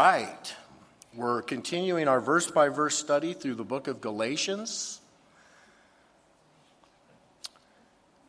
Right. 0.00 0.52
We're 1.14 1.42
continuing 1.42 2.08
our 2.08 2.20
verse 2.20 2.50
by 2.50 2.68
verse 2.68 2.98
study 2.98 3.32
through 3.32 3.54
the 3.54 3.62
book 3.62 3.86
of 3.86 4.00
Galatians. 4.00 5.00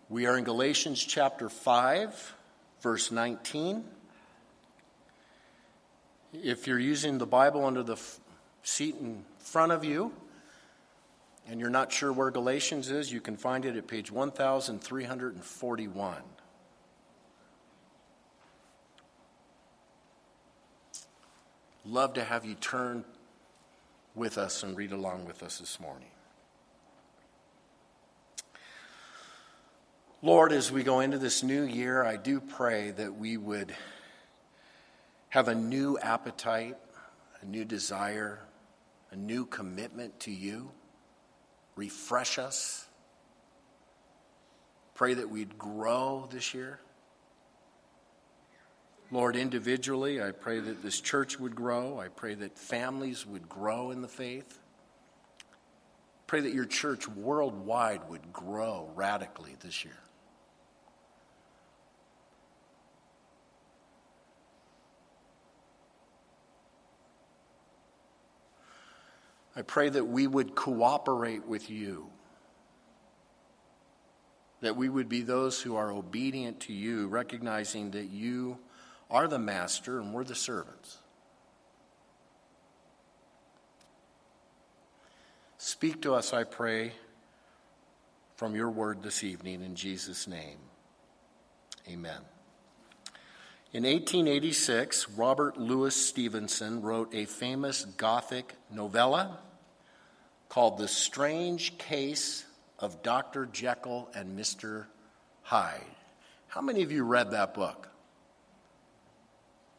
We 0.08 0.28
are 0.28 0.38
in 0.38 0.44
Galatians 0.44 1.04
chapter 1.04 1.50
5, 1.50 2.36
verse 2.82 3.12
19. 3.12 3.84
If 6.34 6.68
you're 6.68 6.78
using 6.78 7.18
the 7.18 7.26
Bible 7.26 7.66
under 7.66 7.82
the 7.82 7.94
f- 7.94 8.20
seat 8.62 8.98
in 9.02 9.26
front 9.40 9.72
of 9.72 9.84
you 9.84 10.14
and 11.48 11.60
you're 11.60 11.72
not 11.72 11.92
sure 11.92 12.14
where 12.14 12.30
Galatians 12.30 12.92
is, 12.92 13.12
you 13.12 13.22
can 13.22 13.38
find 13.38 13.66
it 13.66 13.76
at 13.76 13.88
page 13.88 14.12
1341. 14.12 16.14
Love 21.88 22.14
to 22.14 22.24
have 22.24 22.46
you 22.46 22.56
turn 22.56 23.06
with 24.16 24.40
us 24.40 24.64
and 24.64 24.76
read 24.76 24.92
along 24.92 25.26
with 25.26 25.44
us 25.44 25.60
this 25.60 25.80
morning. 25.80 26.10
Lord, 30.24 30.52
as 30.52 30.72
we 30.72 30.82
go 30.82 31.02
into 31.02 31.20
this 31.20 31.44
new 31.44 31.62
year, 31.62 32.04
I 32.04 32.18
do 32.18 32.40
pray 32.42 32.90
that 32.92 33.16
we 33.16 33.38
would 33.38 33.76
have 35.30 35.48
a 35.48 35.54
new 35.54 36.00
appetite, 36.00 36.76
a 37.42 37.46
new 37.46 37.64
desire, 37.64 38.40
a 39.12 39.16
new 39.16 39.46
commitment 39.46 40.20
to 40.22 40.32
you. 40.32 40.72
Refresh 41.76 42.40
us. 42.40 42.88
Pray 44.96 45.14
that 45.14 45.30
we'd 45.30 45.60
grow 45.60 46.28
this 46.32 46.56
year. 46.56 46.80
Lord, 49.12 49.36
individually, 49.36 50.22
I 50.22 50.32
pray 50.32 50.60
that 50.60 50.82
this 50.82 51.00
church 51.00 51.40
would 51.40 51.56
grow. 51.56 52.00
I 52.00 52.08
pray 52.08 52.34
that 52.36 52.58
families 52.58 53.26
would 53.26 53.48
grow 53.48 53.92
in 53.92 54.02
the 54.02 54.08
faith. 54.08 54.60
Pray 56.28 56.42
that 56.42 56.54
your 56.54 56.66
church 56.66 57.08
worldwide 57.08 58.10
would 58.10 58.34
grow 58.34 58.90
radically 58.96 59.56
this 59.62 59.86
year. 59.86 59.98
I 69.56 69.62
pray 69.62 69.88
that 69.88 70.06
we 70.06 70.28
would 70.28 70.56
cooperate 70.56 71.46
with 71.46 71.70
you, 71.70 72.10
that 74.60 74.76
we 74.76 74.90
would 74.90 75.08
be 75.08 75.22
those 75.22 75.62
who 75.62 75.78
are 75.78 75.92
obedient 75.92 76.60
to 76.62 76.74
you, 76.74 77.08
recognizing 77.08 77.92
that 77.92 78.10
you 78.10 78.58
are 79.10 79.28
the 79.28 79.40
master 79.40 80.00
and 80.00 80.14
we're 80.14 80.24
the 80.24 80.36
servants. 80.36 80.98
Speak 85.58 86.02
to 86.04 86.14
us, 86.14 86.34
I 86.34 86.44
pray, 86.44 86.94
from 88.36 88.56
your 88.56 88.70
word 88.70 89.02
this 89.02 89.24
evening 89.24 89.64
in 89.64 89.76
Jesus' 89.76 90.28
name. 90.28 90.58
Amen. 91.90 92.22
In 93.74 93.84
1886, 93.84 95.10
Robert 95.10 95.58
Louis 95.58 95.96
Stevenson 95.96 96.82
wrote 96.82 97.14
a 97.14 97.26
famous 97.26 97.86
Gothic 97.86 98.54
novella 98.72 99.40
called 100.50 100.78
The 100.78 100.88
Strange 100.88 101.78
Case 101.78 102.46
of 102.80 103.04
Dr. 103.04 103.46
Jekyll 103.46 104.10
and 104.14 104.38
Mr. 104.38 104.86
Hyde. 105.42 105.82
How 106.48 106.62
many 106.62 106.84
of 106.84 106.92
you 106.92 107.04
read 107.04 107.32
that 107.32 107.54
book? 107.54 107.90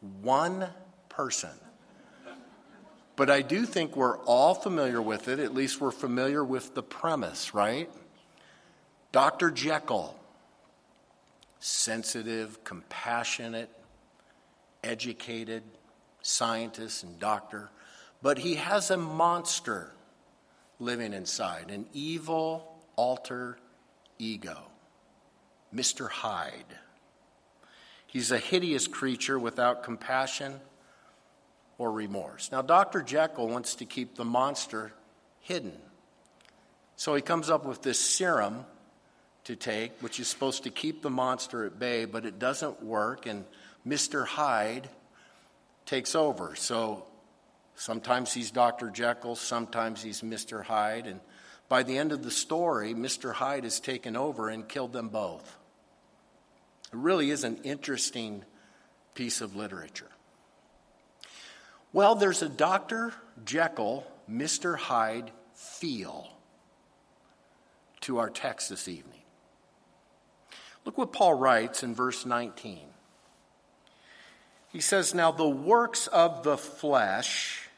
One 0.01 0.69
person. 1.09 1.51
But 3.17 3.31
I 3.31 3.41
do 3.41 3.65
think 3.65 3.97
we're 3.97 4.19
all 4.19 4.55
familiar 4.55 5.01
with 5.01 5.29
it. 5.29 5.39
At 5.39 5.55
least 5.55 5.81
we're 5.81 5.91
familiar 5.91 6.45
with 6.45 6.75
the 6.75 6.83
premise, 6.83 7.55
right? 7.55 7.91
Dr. 9.11 9.51
Jekyll, 9.51 10.15
sensitive, 11.59 12.63
compassionate, 12.65 13.71
educated 14.85 15.63
scientist 16.21 17.03
and 17.03 17.19
doctor, 17.19 17.71
but 18.21 18.39
he 18.39 18.57
has 18.57 18.91
a 18.91 18.97
monster 18.97 19.93
living 20.79 21.13
inside, 21.13 21.71
an 21.71 21.87
evil 21.95 22.77
alter 22.97 23.57
ego, 24.19 24.59
Mr. 25.75 26.11
Hyde. 26.11 26.77
He's 28.07 28.31
a 28.31 28.39
hideous 28.39 28.87
creature 28.87 29.39
without 29.39 29.83
compassion 29.83 30.61
or 31.79 31.93
remorse. 31.93 32.51
Now, 32.51 32.63
Dr. 32.63 33.03
Jekyll 33.03 33.49
wants 33.49 33.75
to 33.77 33.85
keep 33.85 34.17
the 34.17 34.25
monster 34.25 34.93
hidden. 35.41 35.79
So 36.97 37.15
he 37.15 37.23
comes 37.23 37.51
up 37.51 37.67
with 37.67 37.83
this 37.83 37.99
serum 37.99 38.65
to 39.45 39.55
take, 39.55 40.01
which 40.01 40.19
is 40.19 40.29
supposed 40.29 40.65
to 40.65 40.71
keep 40.71 41.03
the 41.03 41.11
monster 41.11 41.65
at 41.65 41.79
bay, 41.79 42.05
but 42.05 42.25
it 42.25 42.39
doesn't 42.39 42.83
work, 42.83 43.27
and 43.27 43.45
Mr. 43.87 44.27
Hyde 44.27 44.89
takes 45.85 46.15
over. 46.15 46.57
So 46.57 47.07
sometimes 47.75 48.33
he's 48.33 48.51
Dr. 48.51 48.91
Jekyll, 48.91 49.37
sometimes 49.37 50.03
he's 50.03 50.23
Mr. 50.23 50.65
Hyde, 50.65 51.07
and 51.07 51.21
by 51.69 51.83
the 51.83 51.99
end 51.99 52.13
of 52.13 52.23
the 52.23 52.31
story, 52.31 52.95
Mr. 52.95 53.33
Hyde 53.33 53.65
has 53.65 53.79
taken 53.79 54.17
over 54.17 54.49
and 54.49 54.69
killed 54.69 54.93
them 54.93 55.09
both. 55.09 55.59
It 56.93 56.97
really 56.97 57.31
is 57.31 57.45
an 57.45 57.59
interesting 57.65 58.45
piece 59.15 59.41
of 59.41 59.57
literature. 59.57 60.11
Well, 61.93 62.15
there's 62.15 62.43
a 62.43 62.49
Dr. 62.49 63.13
Jekyll, 63.45 64.07
Mr. 64.31 64.77
Hyde 64.77 65.31
feel 65.55 66.29
to 68.03 68.19
our 68.19 68.31
text 68.31 68.69
this 68.69 68.87
evening. 68.89 69.23
Look 70.85 70.99
what 70.99 71.13
Paul 71.13 71.35
writes 71.35 71.83
in 71.83 71.95
verse 71.95 72.25
19. 72.25 72.81
He 74.69 74.81
says, 74.81 75.15
Now 75.15 75.33
the 75.33 75.49
works 75.49 76.07
of 76.07 76.43
the 76.43 76.57
flesh 76.57 77.69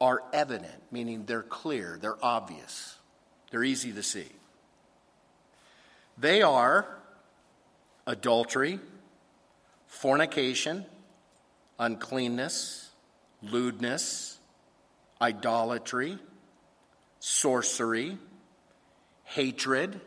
are 0.00 0.22
evident, 0.32 0.82
meaning 0.90 1.24
they're 1.24 1.42
clear, 1.42 1.98
they're 2.00 2.22
obvious, 2.22 2.96
they're 3.50 3.64
easy 3.64 3.92
to 3.92 4.02
see. 4.02 4.28
They 6.18 6.42
are 6.42 6.86
adultery, 8.06 8.78
fornication, 9.86 10.84
uncleanness, 11.78 12.90
lewdness, 13.42 14.38
idolatry, 15.20 16.18
sorcery, 17.18 18.18
hatred, 19.24 20.00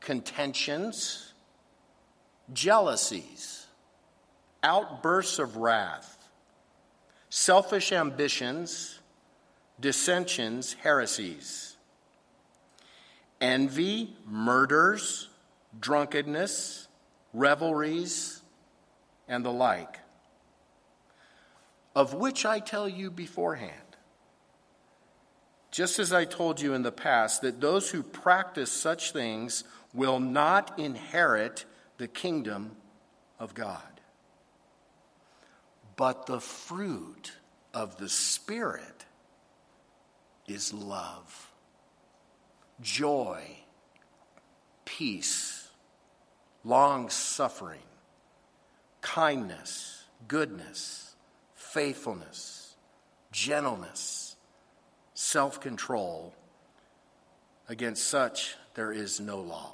contentions, 0.00 1.32
jealousies, 2.52 3.66
outbursts 4.62 5.38
of 5.38 5.56
wrath, 5.56 6.30
selfish 7.28 7.92
ambitions, 7.92 9.00
dissensions, 9.80 10.74
heresies, 10.74 11.76
envy, 13.40 14.16
murders, 14.26 15.28
drunkenness, 15.80 16.88
revelries, 17.32 18.42
and 19.28 19.44
the 19.44 19.52
like, 19.52 19.98
of 21.94 22.14
which 22.14 22.44
I 22.44 22.60
tell 22.60 22.88
you 22.88 23.10
beforehand, 23.10 23.72
just 25.70 25.98
as 25.98 26.12
I 26.12 26.24
told 26.24 26.60
you 26.60 26.74
in 26.74 26.82
the 26.82 26.92
past, 26.92 27.42
that 27.42 27.60
those 27.60 27.90
who 27.90 28.02
practice 28.02 28.70
such 28.70 29.12
things 29.12 29.64
will 29.92 30.20
not 30.20 30.78
inherit 30.78 31.64
the 31.98 32.08
kingdom 32.08 32.72
of 33.38 33.54
God. 33.54 33.82
But 35.96 36.26
the 36.26 36.40
fruit 36.40 37.32
of 37.72 37.96
the 37.96 38.08
Spirit 38.08 39.06
is 40.46 40.72
love, 40.72 41.50
joy, 42.80 43.42
peace 44.84 45.55
long 46.66 47.08
suffering, 47.08 47.80
kindness, 49.00 50.04
goodness, 50.26 51.14
faithfulness, 51.54 52.74
gentleness, 53.30 54.36
self 55.14 55.60
control. 55.60 56.34
Against 57.68 58.06
such 58.06 58.56
there 58.74 58.92
is 58.92 59.20
no 59.20 59.40
law. 59.40 59.72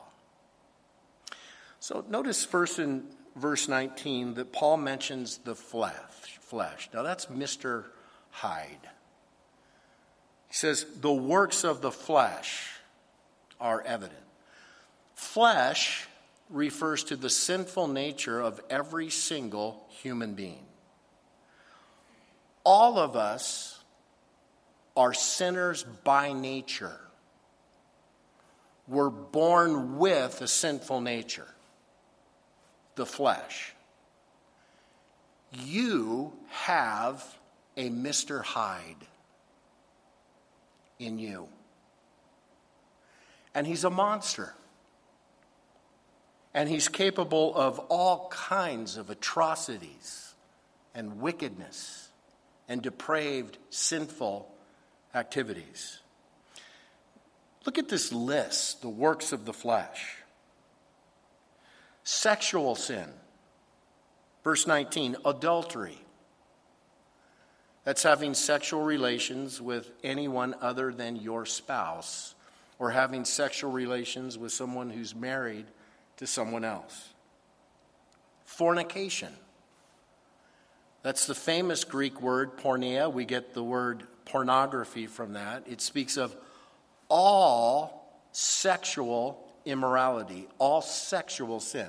So 1.80 2.04
notice 2.08 2.44
first 2.44 2.78
in 2.78 3.04
verse 3.36 3.68
19 3.68 4.34
that 4.34 4.52
Paul 4.52 4.76
mentions 4.76 5.38
the 5.38 5.54
flesh. 5.54 5.94
Flesh. 6.40 6.90
Now 6.94 7.02
that's 7.02 7.26
Mr. 7.26 7.84
Hyde. 8.30 8.88
He 10.48 10.54
says 10.54 10.86
the 11.00 11.12
works 11.12 11.64
of 11.64 11.80
the 11.80 11.90
flesh 11.90 12.68
are 13.60 13.82
evident. 13.82 14.18
Flesh 15.14 16.08
refers 16.52 17.04
to 17.04 17.16
the 17.16 17.30
sinful 17.30 17.88
nature 17.88 18.40
of 18.40 18.60
every 18.70 19.10
single 19.10 19.84
human 19.88 20.34
being. 20.34 20.64
All 22.64 22.98
of 22.98 23.16
us 23.16 23.82
are 24.96 25.14
sinners 25.14 25.84
by 26.04 26.32
nature. 26.32 27.00
We're 28.86 29.10
born 29.10 29.98
with 29.98 30.40
a 30.42 30.48
sinful 30.48 31.00
nature, 31.00 31.48
the 32.96 33.06
flesh. 33.06 33.74
You 35.52 36.32
have 36.48 37.24
a 37.76 37.88
Mr. 37.88 38.42
Hyde 38.42 39.06
in 40.98 41.18
you. 41.18 41.48
And 43.54 43.66
he's 43.66 43.84
a 43.84 43.90
monster. 43.90 44.54
And 46.54 46.68
he's 46.68 46.88
capable 46.88 47.54
of 47.54 47.78
all 47.88 48.28
kinds 48.28 48.96
of 48.96 49.08
atrocities 49.08 50.34
and 50.94 51.20
wickedness 51.20 52.10
and 52.68 52.82
depraved, 52.82 53.58
sinful 53.70 54.52
activities. 55.14 56.00
Look 57.64 57.78
at 57.78 57.88
this 57.88 58.12
list 58.12 58.82
the 58.82 58.88
works 58.88 59.32
of 59.32 59.44
the 59.44 59.52
flesh 59.52 60.16
sexual 62.04 62.74
sin. 62.74 63.08
Verse 64.42 64.66
19, 64.66 65.16
adultery. 65.24 65.98
That's 67.84 68.02
having 68.02 68.34
sexual 68.34 68.82
relations 68.82 69.60
with 69.60 69.90
anyone 70.02 70.54
other 70.60 70.92
than 70.92 71.16
your 71.16 71.46
spouse, 71.46 72.34
or 72.78 72.90
having 72.90 73.24
sexual 73.24 73.70
relations 73.70 74.36
with 74.36 74.52
someone 74.52 74.90
who's 74.90 75.14
married 75.14 75.66
to 76.22 76.26
someone 76.28 76.64
else. 76.64 77.08
Fornication. 78.44 79.32
That's 81.02 81.26
the 81.26 81.34
famous 81.34 81.82
Greek 81.82 82.22
word 82.22 82.56
porneia. 82.58 83.12
We 83.12 83.24
get 83.24 83.54
the 83.54 83.64
word 83.64 84.04
pornography 84.24 85.08
from 85.08 85.32
that. 85.32 85.64
It 85.66 85.80
speaks 85.80 86.16
of 86.16 86.36
all 87.08 88.22
sexual 88.30 89.48
immorality, 89.64 90.46
all 90.58 90.80
sexual 90.80 91.58
sin. 91.58 91.88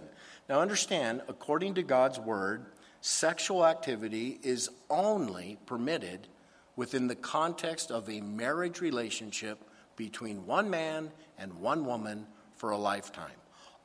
Now, 0.50 0.62
understand, 0.62 1.22
according 1.28 1.76
to 1.76 1.84
God's 1.84 2.18
word, 2.18 2.66
sexual 3.02 3.64
activity 3.64 4.40
is 4.42 4.68
only 4.90 5.60
permitted 5.68 6.28
within 6.76 7.06
the 7.06 7.16
context 7.16 7.92
of 7.92 8.10
a 8.10 8.20
marriage 8.22 8.82
relationship 8.82 9.64
between 9.96 10.48
one 10.48 10.72
man 10.72 11.12
and 11.38 11.54
one 11.60 11.86
woman 11.86 12.26
for 12.56 12.72
a 12.72 12.78
lifetime. 12.78 13.30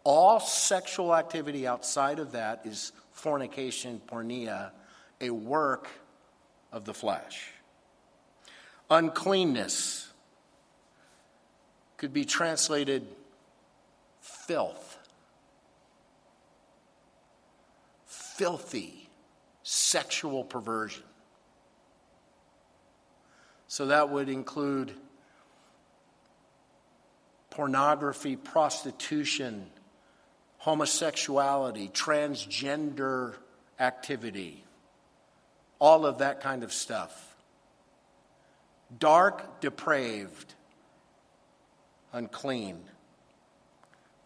All 0.05 0.41
sexual 0.41 1.15
activity 1.15 1.67
outside 1.67 2.19
of 2.19 2.33
that 2.33 2.63
is 2.65 2.93
fornication, 3.13 4.01
porneia, 4.07 4.71
a 5.21 5.31
work 5.31 5.89
of 6.73 6.85
the 6.85 6.95
flesh. 6.95 7.51
Uncleanness 8.91 10.11
could 11.97 12.13
be 12.13 12.25
translated 12.25 13.07
filth, 14.21 14.99
filthy 18.07 19.11
sexual 19.63 20.45
perversion. 20.45 21.03
So 23.67 23.87
that 23.87 24.09
would 24.09 24.31
include 24.31 24.93
pornography, 27.51 28.37
prostitution, 28.37 29.67
homosexuality, 30.59 31.89
transgender 31.89 33.35
activity, 33.79 34.65
all 35.79 36.05
of 36.05 36.19
that 36.19 36.41
kind 36.41 36.63
of 36.63 36.73
stuff. 36.73 37.37
Dark, 38.99 39.61
depraved, 39.61 40.55
unclean. 42.13 42.81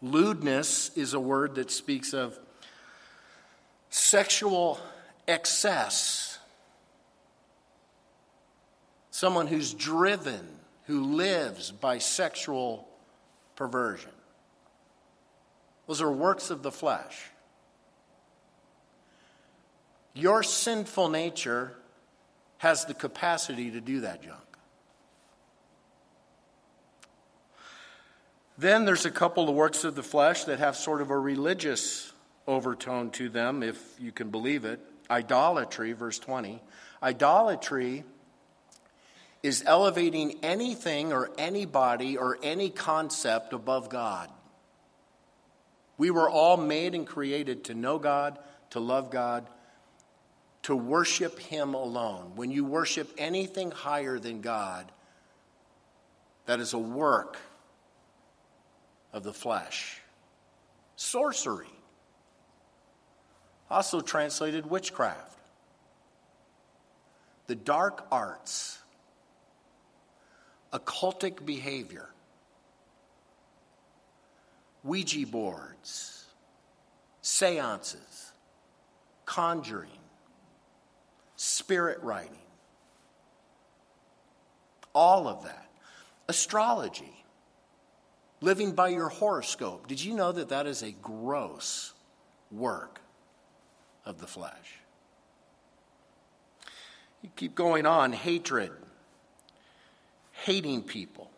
Lewdness 0.01 0.89
is 0.97 1.13
a 1.13 1.19
word 1.19 1.55
that 1.55 1.69
speaks 1.69 2.13
of 2.13 2.37
sexual 3.89 4.79
excess. 5.27 6.39
Someone 9.11 9.47
who's 9.47 9.73
driven, 9.73 10.47
who 10.85 11.15
lives 11.15 11.71
by 11.71 11.99
sexual 11.99 12.87
perversion. 13.55 14.12
Those 15.87 16.01
are 16.01 16.11
works 16.11 16.49
of 16.49 16.63
the 16.63 16.71
flesh. 16.71 17.29
Your 20.13 20.43
sinful 20.43 21.09
nature 21.09 21.73
has 22.59 22.85
the 22.85 22.93
capacity 22.93 23.71
to 23.71 23.81
do 23.81 24.01
that 24.01 24.21
junk. 24.21 24.39
Then 28.57 28.85
there's 28.85 29.05
a 29.05 29.11
couple 29.11 29.49
of 29.49 29.55
works 29.55 29.83
of 29.83 29.95
the 29.95 30.03
flesh 30.03 30.43
that 30.43 30.59
have 30.59 30.75
sort 30.75 31.01
of 31.01 31.09
a 31.09 31.17
religious 31.17 32.13
overtone 32.47 33.09
to 33.11 33.29
them, 33.29 33.63
if 33.63 33.81
you 33.99 34.11
can 34.11 34.29
believe 34.29 34.63
it. 34.63 34.79
Idolatry, 35.09 35.93
verse 35.93 36.19
20. 36.19 36.61
Idolatry 37.01 38.03
is 39.41 39.63
elevating 39.65 40.39
anything 40.43 41.11
or 41.11 41.31
anybody 41.37 42.15
or 42.15 42.37
any 42.43 42.69
concept 42.69 43.53
above 43.53 43.89
God. 43.89 44.29
We 46.03 46.11
were 46.11 46.29
all 46.29 46.57
made 46.57 46.95
and 46.95 47.07
created 47.07 47.63
to 47.63 47.73
know 47.73 47.97
God, 47.97 48.37
to 48.71 48.81
love 48.81 49.09
God, 49.09 49.47
to 50.63 50.75
worship 50.75 51.39
Him 51.39 51.73
alone. 51.73 52.33
When 52.35 52.51
you 52.51 52.65
worship 52.65 53.09
anything 53.17 53.71
higher 53.71 54.19
than 54.19 54.41
God, 54.41 54.91
that 56.45 56.59
is 56.59 56.73
a 56.73 56.77
work 56.77 57.37
of 59.13 59.23
the 59.23 59.31
flesh. 59.31 60.01
Sorcery, 60.97 61.71
also 63.69 64.01
translated 64.01 64.69
witchcraft. 64.69 65.39
The 67.47 67.55
dark 67.55 68.05
arts, 68.11 68.77
occultic 70.73 71.45
behavior, 71.45 72.09
Ouija 74.83 75.25
boards, 75.25 76.25
seances, 77.21 78.31
conjuring, 79.25 79.89
spirit 81.35 82.01
writing, 82.01 82.37
all 84.93 85.27
of 85.27 85.43
that. 85.43 85.69
Astrology, 86.27 87.23
living 88.41 88.73
by 88.73 88.89
your 88.89 89.09
horoscope. 89.09 89.87
Did 89.87 90.03
you 90.03 90.13
know 90.15 90.31
that 90.31 90.49
that 90.49 90.67
is 90.67 90.83
a 90.83 90.91
gross 90.91 91.93
work 92.51 93.01
of 94.05 94.19
the 94.19 94.27
flesh? 94.27 94.79
You 97.21 97.29
keep 97.35 97.55
going 97.55 97.85
on 97.85 98.11
hatred, 98.11 98.71
hating 100.31 100.83
people, 100.83 101.31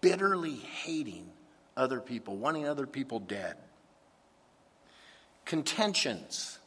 bitterly 0.00 0.56
hating 0.56 1.30
other 1.78 2.00
people, 2.00 2.36
wanting 2.36 2.68
other 2.68 2.86
people 2.86 3.20
dead. 3.20 3.56
Contentions, 5.46 6.58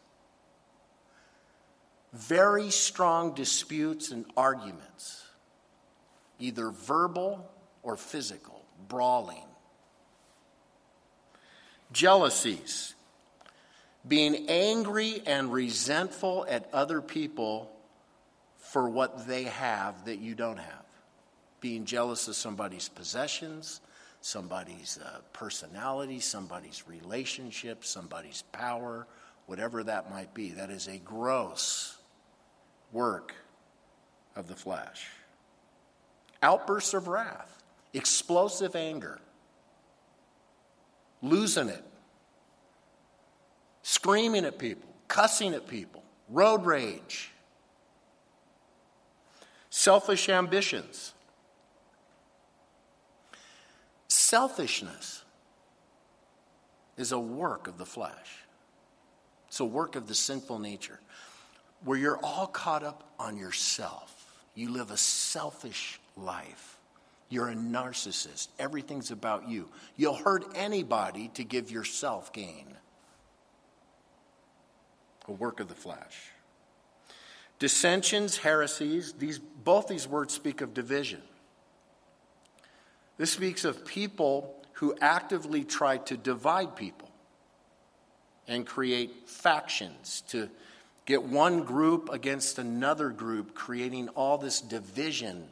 very 2.13 2.71
strong 2.71 3.35
disputes 3.35 4.09
and 4.09 4.25
arguments, 4.35 5.23
either 6.39 6.71
verbal 6.71 7.47
or 7.83 7.97
physical, 7.97 8.65
brawling. 8.87 9.43
Jealousies, 11.91 12.95
being 14.07 14.47
angry 14.47 15.21
and 15.27 15.51
resentful 15.51 16.45
at 16.49 16.67
other 16.73 17.01
people 17.01 17.71
for 18.57 18.89
what 18.89 19.27
they 19.27 19.43
have 19.43 20.05
that 20.05 20.19
you 20.19 20.33
don't 20.33 20.57
have. 20.57 20.85
Being 21.59 21.85
jealous 21.85 22.27
of 22.27 22.35
somebody's 22.35 22.89
possessions, 22.89 23.81
somebody's 24.21 24.99
uh, 25.03 25.19
personality, 25.33 26.19
somebody's 26.19 26.83
relationship, 26.87 27.83
somebody's 27.83 28.43
power, 28.51 29.07
whatever 29.47 29.83
that 29.83 30.09
might 30.09 30.33
be. 30.33 30.51
That 30.51 30.69
is 30.69 30.87
a 30.87 30.97
gross 30.99 31.97
work 32.91 33.33
of 34.35 34.47
the 34.47 34.55
flesh. 34.55 35.07
Outbursts 36.43 36.93
of 36.93 37.07
wrath, 37.07 37.61
explosive 37.93 38.75
anger, 38.75 39.19
losing 41.21 41.69
it, 41.69 41.83
screaming 43.83 44.45
at 44.45 44.57
people, 44.57 44.89
cussing 45.07 45.53
at 45.53 45.67
people, 45.67 46.03
road 46.29 46.65
rage, 46.65 47.31
selfish 49.69 50.29
ambitions 50.29 51.13
Selfishness 54.31 55.25
is 56.95 57.11
a 57.11 57.19
work 57.19 57.67
of 57.67 57.77
the 57.77 57.85
flesh, 57.85 58.45
it's 59.49 59.59
a 59.59 59.65
work 59.65 59.97
of 59.97 60.07
the 60.07 60.15
sinful 60.15 60.57
nature. 60.57 61.01
where 61.83 61.97
you're 61.97 62.19
all 62.23 62.47
caught 62.47 62.81
up 62.81 63.11
on 63.19 63.35
yourself. 63.35 64.31
You 64.55 64.69
live 64.69 64.89
a 64.89 64.95
selfish 64.95 65.99
life. 66.15 66.77
You're 67.27 67.49
a 67.49 67.55
narcissist. 67.55 68.47
Everything's 68.57 69.11
about 69.11 69.49
you. 69.49 69.67
You'll 69.97 70.15
hurt 70.15 70.45
anybody 70.55 71.29
to 71.33 71.43
give 71.43 71.69
yourself 71.69 72.31
gain. 72.31 72.67
A 75.27 75.33
work 75.33 75.59
of 75.59 75.67
the 75.67 75.75
flesh. 75.75 76.29
Dissensions, 77.59 78.37
heresies, 78.37 79.11
these, 79.11 79.39
both 79.39 79.89
these 79.89 80.07
words 80.07 80.33
speak 80.33 80.61
of 80.61 80.73
division. 80.73 81.21
This 83.21 83.33
speaks 83.33 83.65
of 83.65 83.85
people 83.85 84.51
who 84.73 84.95
actively 84.99 85.63
try 85.63 85.97
to 85.97 86.17
divide 86.17 86.75
people 86.75 87.07
and 88.47 88.65
create 88.65 89.29
factions 89.29 90.23
to 90.29 90.49
get 91.05 91.21
one 91.21 91.61
group 91.61 92.09
against 92.11 92.57
another 92.57 93.11
group, 93.11 93.53
creating 93.53 94.09
all 94.15 94.39
this 94.39 94.59
division 94.59 95.49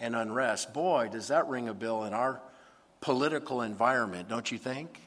and 0.00 0.16
unrest. 0.16 0.74
Boy, 0.74 1.10
does 1.12 1.28
that 1.28 1.46
ring 1.46 1.68
a 1.68 1.74
bell 1.74 2.06
in 2.06 2.12
our 2.12 2.42
political 3.00 3.62
environment, 3.62 4.28
don't 4.28 4.50
you 4.50 4.58
think? 4.58 4.98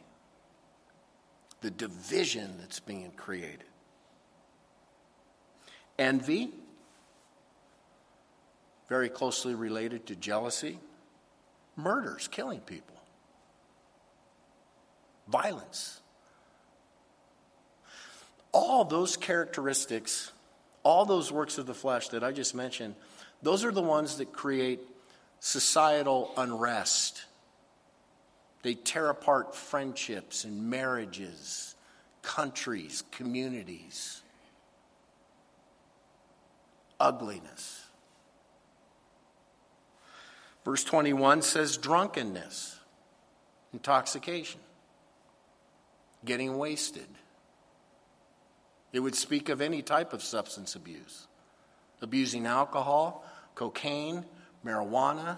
The 1.59 1.69
division 1.69 2.55
that's 2.59 2.79
being 2.79 3.11
created. 3.17 3.65
Envy, 5.99 6.51
very 8.87 9.09
closely 9.09 9.53
related 9.53 10.05
to 10.05 10.15
jealousy. 10.15 10.79
Murders, 11.75 12.27
killing 12.27 12.59
people. 12.59 12.95
Violence 15.27 16.01
all 18.55 18.85
those 18.85 19.17
characteristics, 19.17 20.31
all 20.81 21.03
those 21.03 21.29
works 21.29 21.57
of 21.57 21.65
the 21.65 21.73
flesh 21.73 22.07
that 22.07 22.23
I 22.23 22.31
just 22.31 22.55
mentioned, 22.55 22.95
those 23.43 23.65
are 23.65 23.71
the 23.71 23.81
ones 23.81 24.17
that 24.19 24.31
create 24.31 24.79
societal 25.41 26.31
unrest. 26.37 27.25
They 28.63 28.73
tear 28.73 29.09
apart 29.09 29.53
friendships 29.53 30.45
and 30.45 30.69
marriages, 30.69 31.75
countries, 32.21 33.03
communities. 33.11 34.21
Ugliness. 36.97 37.84
Verse 40.65 40.83
21 40.83 41.43
says 41.43 41.77
drunkenness, 41.77 42.79
intoxication, 43.71 44.59
getting 46.25 46.57
wasted. 46.57 47.07
It 48.91 48.99
would 48.99 49.15
speak 49.15 49.49
of 49.49 49.61
any 49.61 49.83
type 49.83 50.11
of 50.11 50.23
substance 50.23 50.75
abuse 50.75 51.27
abusing 52.01 52.45
alcohol, 52.45 53.25
cocaine, 53.55 54.25
marijuana, 54.65 55.37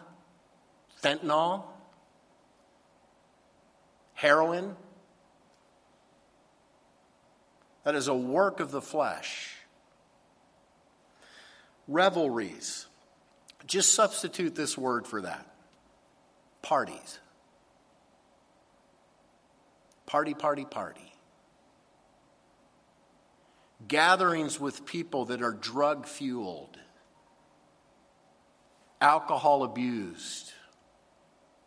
fentanyl, 1.02 1.64
heroin. 4.14 4.76
That 7.84 7.96
is 7.96 8.08
a 8.08 8.14
work 8.14 8.60
of 8.60 8.72
the 8.72 8.82
flesh. 8.82 9.56
Revelries. 11.88 12.88
Just 13.68 13.94
substitute 13.94 14.56
this 14.56 14.78
word 14.78 15.06
for 15.06 15.22
that. 15.22 15.46
Parties. 16.62 17.20
Party, 20.06 20.34
party, 20.34 20.64
party. 20.64 21.14
Gatherings 23.88 24.60
with 24.60 24.86
people 24.86 25.26
that 25.26 25.42
are 25.42 25.52
drug 25.52 26.08
fueled, 26.08 26.78
alcohol 29.00 29.64
abused, 29.64 30.54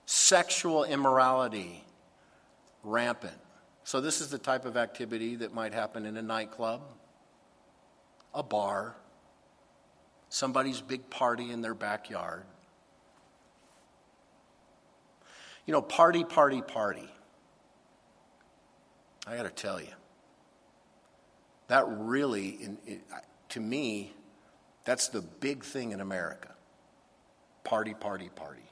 sexual 0.07 0.85
immorality. 0.85 1.85
Rampant. 2.83 3.37
So, 3.85 4.00
this 4.00 4.23
is 4.23 4.30
the 4.30 4.38
type 4.38 4.64
of 4.64 4.78
activity 4.78 5.37
that 5.37 5.52
might 5.52 5.75
happen 5.75 6.07
in 6.07 6.16
a 6.16 6.23
nightclub, 6.23 6.80
a 8.33 8.42
bar, 8.42 8.97
somebody's 10.31 10.81
big 10.81 11.11
party 11.11 11.51
in 11.51 11.61
their 11.61 11.75
backyard. 11.75 12.45
You 15.67 15.73
know, 15.73 15.83
party, 15.83 16.25
party, 16.25 16.63
party. 16.63 17.09
I 19.27 19.37
got 19.37 19.43
to 19.43 19.51
tell 19.51 19.81
you, 19.81 19.93
that 21.69 21.85
really, 21.87 22.71
to 23.51 23.61
me, 23.61 24.15
that's 24.85 25.09
the 25.09 25.21
big 25.21 25.63
thing 25.63 25.93
in 25.93 26.01
America 26.01 26.49
party, 27.63 27.95
party, 27.95 28.31
party. 28.35 28.63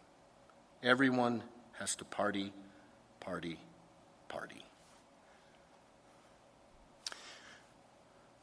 Everyone 0.83 1.43
has 1.79 1.95
to 1.97 2.05
party, 2.05 2.53
party, 3.21 3.59
party. 4.29 4.65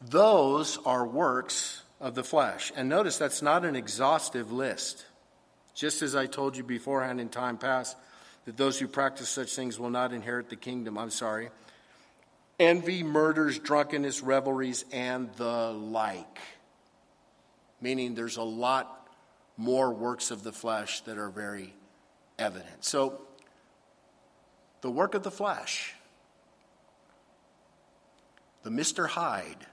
Those 0.02 0.78
are 0.86 1.06
works 1.06 1.82
of 2.00 2.16
the 2.16 2.24
flesh. 2.24 2.72
And 2.76 2.90
notice 2.90 3.18
that's 3.18 3.42
not 3.42 3.66
an 3.66 3.76
exhaustive 3.76 4.52
list. 4.52 5.06
Just 5.74 6.02
as 6.02 6.16
I 6.16 6.26
told 6.26 6.56
you 6.56 6.64
beforehand 6.64 7.20
in 7.20 7.30
time 7.30 7.58
past, 7.58 7.98
that 8.46 8.58
those 8.58 8.80
who 8.80 8.88
practice 8.88 9.30
such 9.30 9.56
things 9.56 9.80
will 9.80 9.90
not 9.90 10.14
inherit 10.14 10.50
the 10.50 10.56
kingdom. 10.56 10.98
I'm 10.98 11.10
sorry 11.10 11.50
envy, 12.60 13.04
murders, 13.04 13.60
drunkenness, 13.60 14.22
revelries, 14.22 14.86
and 14.92 15.32
the 15.36 15.72
like. 15.72 16.40
Meaning 17.82 18.16
there's 18.16 18.38
a 18.38 18.44
lot 18.44 19.10
more 19.58 19.94
works 19.94 20.32
of 20.32 20.44
the 20.44 20.52
flesh 20.52 21.02
that 21.02 21.18
are 21.18 21.30
very 21.30 21.74
evident. 22.38 22.84
So, 22.84 23.22
the 24.82 24.92
work 24.92 25.16
of 25.16 25.24
the 25.24 25.32
flesh, 25.32 25.94
the 28.64 28.70
Mr. 28.70 29.08
Hyde, 29.08 29.66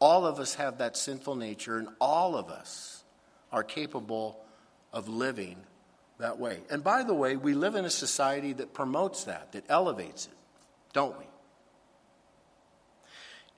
all 0.00 0.26
of 0.26 0.38
us 0.38 0.54
have 0.54 0.78
that 0.78 0.96
sinful 0.96 1.36
nature, 1.36 1.78
and 1.78 1.88
all 2.00 2.36
of 2.36 2.50
us 2.50 3.04
are 3.52 3.64
capable 3.64 4.40
of 4.92 5.08
living 5.08 5.56
that 6.18 6.38
way. 6.38 6.58
And 6.70 6.82
by 6.84 7.02
the 7.02 7.14
way, 7.14 7.36
we 7.36 7.54
live 7.54 7.74
in 7.74 7.84
a 7.84 7.90
society 7.90 8.52
that 8.54 8.74
promotes 8.74 9.24
that, 9.24 9.52
that 9.52 9.64
elevates 9.68 10.26
it, 10.26 10.36
don't 10.92 11.18
we? 11.18 11.24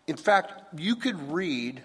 In 0.06 0.16
fact, 0.16 0.52
you 0.76 0.97
could 0.97 1.30
read 1.30 1.82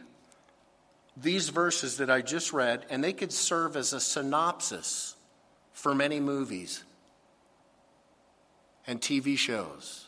these 1.18 1.50
verses 1.50 1.98
that 1.98 2.10
I 2.10 2.22
just 2.22 2.54
read, 2.54 2.86
and 2.90 3.04
they 3.04 3.14
could 3.14 3.32
serve 3.32 3.76
as 3.76 3.94
a 3.94 4.00
synopsis 4.00 5.16
for 5.72 5.94
many 5.94 6.20
movies 6.20 6.84
and 8.88 9.00
TV 9.00 9.38
shows 9.38 10.08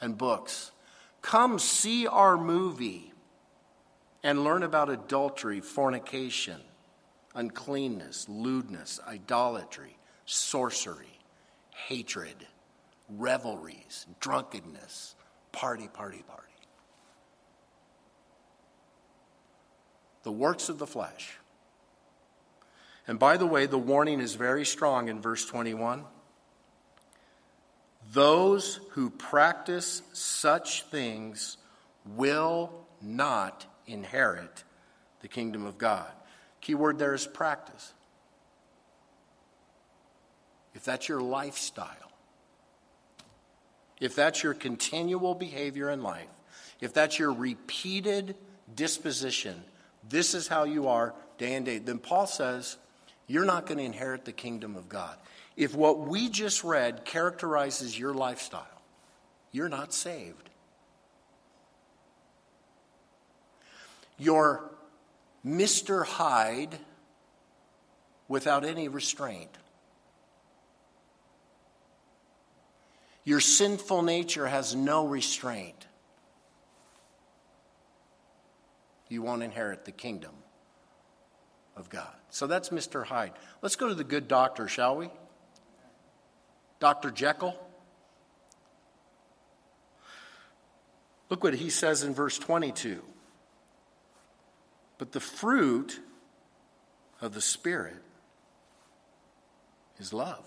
and 0.00 0.16
books. 0.16 0.70
Come 1.22 1.58
see 1.58 2.06
our 2.06 2.36
movie 2.36 3.09
and 4.22 4.44
learn 4.44 4.62
about 4.62 4.90
adultery, 4.90 5.60
fornication, 5.60 6.60
uncleanness, 7.34 8.28
lewdness, 8.28 9.00
idolatry, 9.06 9.96
sorcery, 10.26 11.18
hatred, 11.70 12.46
revelries, 13.08 14.06
drunkenness, 14.20 15.14
party, 15.52 15.88
party, 15.88 16.22
party. 16.28 16.46
The 20.22 20.32
works 20.32 20.68
of 20.68 20.78
the 20.78 20.86
flesh. 20.86 21.38
And 23.08 23.18
by 23.18 23.38
the 23.38 23.46
way, 23.46 23.66
the 23.66 23.78
warning 23.78 24.20
is 24.20 24.34
very 24.34 24.66
strong 24.66 25.08
in 25.08 25.22
verse 25.22 25.46
21. 25.46 26.04
Those 28.12 28.80
who 28.90 29.10
practice 29.10 30.02
such 30.12 30.82
things 30.84 31.56
will 32.04 32.70
not 33.00 33.66
inherit 33.86 34.64
the 35.20 35.28
kingdom 35.28 35.66
of 35.66 35.78
God. 35.78 36.10
Key 36.60 36.74
word 36.74 36.98
there 36.98 37.14
is 37.14 37.26
practice. 37.26 37.92
If 40.74 40.84
that's 40.84 41.08
your 41.08 41.20
lifestyle, 41.20 42.12
if 44.00 44.14
that's 44.14 44.42
your 44.42 44.54
continual 44.54 45.34
behavior 45.34 45.90
in 45.90 46.02
life, 46.02 46.28
if 46.80 46.92
that's 46.94 47.18
your 47.18 47.32
repeated 47.32 48.36
disposition, 48.74 49.62
this 50.08 50.34
is 50.34 50.48
how 50.48 50.64
you 50.64 50.88
are 50.88 51.14
day 51.38 51.54
and 51.54 51.66
day, 51.66 51.78
then 51.78 51.98
Paul 51.98 52.26
says 52.26 52.76
you're 53.26 53.44
not 53.44 53.66
going 53.66 53.78
to 53.78 53.84
inherit 53.84 54.24
the 54.24 54.32
kingdom 54.32 54.76
of 54.76 54.88
God. 54.88 55.16
If 55.56 55.74
what 55.74 56.00
we 56.00 56.28
just 56.28 56.64
read 56.64 57.04
characterizes 57.04 57.98
your 57.98 58.14
lifestyle, 58.14 58.66
you're 59.52 59.68
not 59.68 59.92
saved. 59.92 60.49
Your 64.20 64.70
Mr. 65.44 66.04
Hyde 66.06 66.78
without 68.28 68.64
any 68.64 68.86
restraint. 68.86 69.50
Your 73.24 73.40
sinful 73.40 74.02
nature 74.02 74.46
has 74.46 74.76
no 74.76 75.06
restraint. 75.06 75.86
you 79.10 79.22
won't 79.22 79.42
inherit 79.42 79.84
the 79.84 79.92
kingdom 79.92 80.32
of 81.76 81.90
God. 81.90 82.14
So 82.30 82.46
that's 82.46 82.70
Mr. 82.70 83.04
Hyde. 83.04 83.32
Let's 83.60 83.76
go 83.76 83.88
to 83.88 83.94
the 83.94 84.04
good 84.04 84.28
doctor, 84.28 84.68
shall 84.68 84.96
we? 84.96 85.10
Dr. 86.78 87.10
Jekyll. 87.10 87.60
Look 91.28 91.44
what 91.44 91.54
he 91.54 91.70
says 91.70 92.04
in 92.04 92.14
verse 92.14 92.38
22. 92.38 93.02
But 95.00 95.12
the 95.12 95.20
fruit 95.20 95.98
of 97.22 97.32
the 97.32 97.40
Spirit 97.40 98.02
is 99.98 100.12
love, 100.12 100.44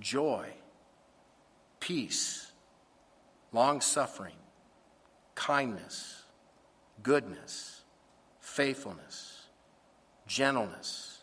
joy, 0.00 0.48
peace, 1.78 2.50
long 3.52 3.80
suffering, 3.80 4.34
kindness, 5.36 6.24
goodness, 7.04 7.82
faithfulness, 8.40 9.46
gentleness, 10.26 11.20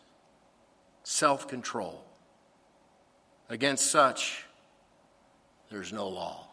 self 1.02 1.46
control. 1.46 2.02
Against 3.50 3.90
such, 3.90 4.46
there's 5.70 5.92
no 5.92 6.08
law. 6.08 6.45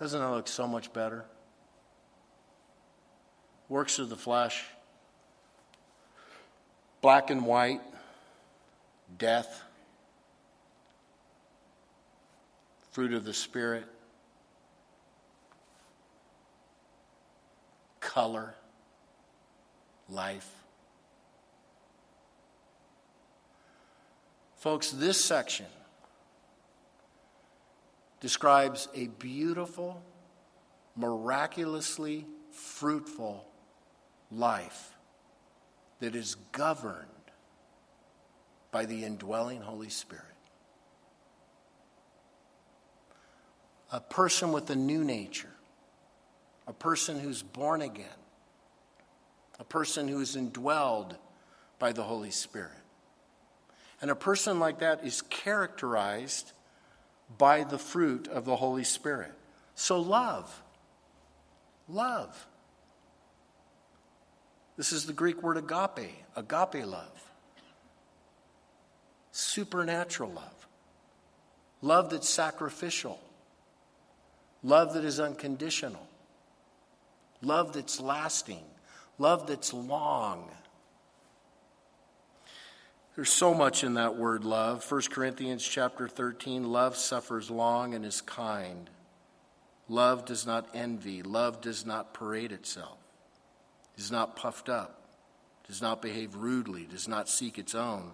Doesn't 0.00 0.18
that 0.18 0.30
look 0.30 0.48
so 0.48 0.66
much 0.66 0.92
better? 0.94 1.26
Works 3.68 3.98
of 3.98 4.08
the 4.08 4.16
flesh, 4.16 4.64
black 7.02 7.28
and 7.28 7.44
white, 7.44 7.82
death, 9.18 9.62
fruit 12.92 13.12
of 13.12 13.24
the 13.24 13.34
Spirit, 13.34 13.84
color, 18.00 18.54
life. 20.08 20.48
Folks, 24.56 24.90
this 24.90 25.22
section 25.22 25.66
describes 28.20 28.88
a 28.94 29.06
beautiful, 29.06 30.02
miraculously 30.94 32.26
fruitful 32.50 33.46
life 34.30 34.96
that 36.00 36.14
is 36.14 36.36
governed 36.52 37.06
by 38.70 38.84
the 38.84 39.04
indwelling 39.04 39.62
Holy 39.62 39.88
Spirit. 39.88 40.24
A 43.92 44.00
person 44.00 44.52
with 44.52 44.70
a 44.70 44.76
new 44.76 45.02
nature, 45.02 45.50
a 46.66 46.72
person 46.72 47.18
who's 47.18 47.42
born 47.42 47.82
again, 47.82 48.06
a 49.58 49.64
person 49.64 50.06
who 50.06 50.20
is 50.20 50.36
indwelled 50.36 51.16
by 51.78 51.92
the 51.92 52.02
Holy 52.02 52.30
Spirit. 52.30 52.70
And 54.00 54.10
a 54.10 54.14
person 54.14 54.60
like 54.60 54.78
that 54.78 55.04
is 55.04 55.22
characterized 55.22 56.52
by 57.38 57.64
the 57.64 57.78
fruit 57.78 58.28
of 58.28 58.44
the 58.44 58.56
Holy 58.56 58.84
Spirit. 58.84 59.32
So, 59.74 60.00
love. 60.00 60.62
Love. 61.88 62.46
This 64.76 64.92
is 64.92 65.06
the 65.06 65.12
Greek 65.12 65.42
word 65.42 65.56
agape, 65.56 66.10
agape 66.36 66.86
love. 66.86 67.30
Supernatural 69.32 70.30
love. 70.30 70.66
Love 71.82 72.10
that's 72.10 72.28
sacrificial. 72.28 73.20
Love 74.62 74.94
that 74.94 75.04
is 75.04 75.20
unconditional. 75.20 76.06
Love 77.42 77.72
that's 77.72 78.00
lasting. 78.00 78.64
Love 79.18 79.46
that's 79.46 79.72
long. 79.72 80.50
There's 83.20 83.28
so 83.28 83.52
much 83.52 83.84
in 83.84 83.92
that 83.94 84.16
word 84.16 84.44
love. 84.44 84.90
1 84.90 85.02
Corinthians 85.10 85.62
chapter 85.62 86.08
13 86.08 86.72
love 86.72 86.96
suffers 86.96 87.50
long 87.50 87.92
and 87.92 88.02
is 88.02 88.22
kind. 88.22 88.88
Love 89.90 90.24
does 90.24 90.46
not 90.46 90.66
envy. 90.72 91.22
Love 91.22 91.60
does 91.60 91.84
not 91.84 92.14
parade 92.14 92.50
itself, 92.50 92.96
is 93.98 94.10
not 94.10 94.36
puffed 94.36 94.70
up, 94.70 95.02
does 95.66 95.82
not 95.82 96.00
behave 96.00 96.34
rudely, 96.34 96.86
does 96.86 97.06
not 97.06 97.28
seek 97.28 97.58
its 97.58 97.74
own, 97.74 98.12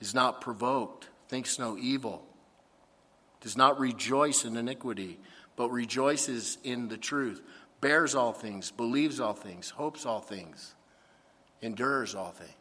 is 0.00 0.14
not 0.14 0.40
provoked, 0.40 1.10
thinks 1.28 1.58
no 1.58 1.76
evil, 1.76 2.24
does 3.42 3.58
not 3.58 3.78
rejoice 3.78 4.46
in 4.46 4.56
iniquity, 4.56 5.18
but 5.56 5.68
rejoices 5.68 6.56
in 6.64 6.88
the 6.88 6.96
truth, 6.96 7.42
bears 7.82 8.14
all 8.14 8.32
things, 8.32 8.70
believes 8.70 9.20
all 9.20 9.34
things, 9.34 9.68
hopes 9.68 10.06
all 10.06 10.20
things, 10.20 10.74
endures 11.60 12.14
all 12.14 12.30
things. 12.30 12.52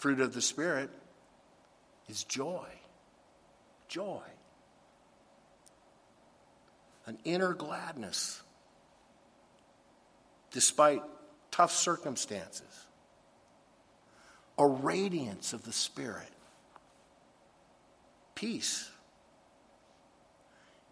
Fruit 0.00 0.20
of 0.20 0.32
the 0.32 0.40
Spirit 0.40 0.88
is 2.08 2.24
joy. 2.24 2.66
Joy. 3.86 4.22
An 7.04 7.18
inner 7.24 7.52
gladness 7.52 8.40
despite 10.52 11.02
tough 11.50 11.70
circumstances. 11.70 12.86
A 14.56 14.66
radiance 14.66 15.52
of 15.52 15.66
the 15.66 15.72
Spirit. 15.72 16.32
Peace. 18.34 18.90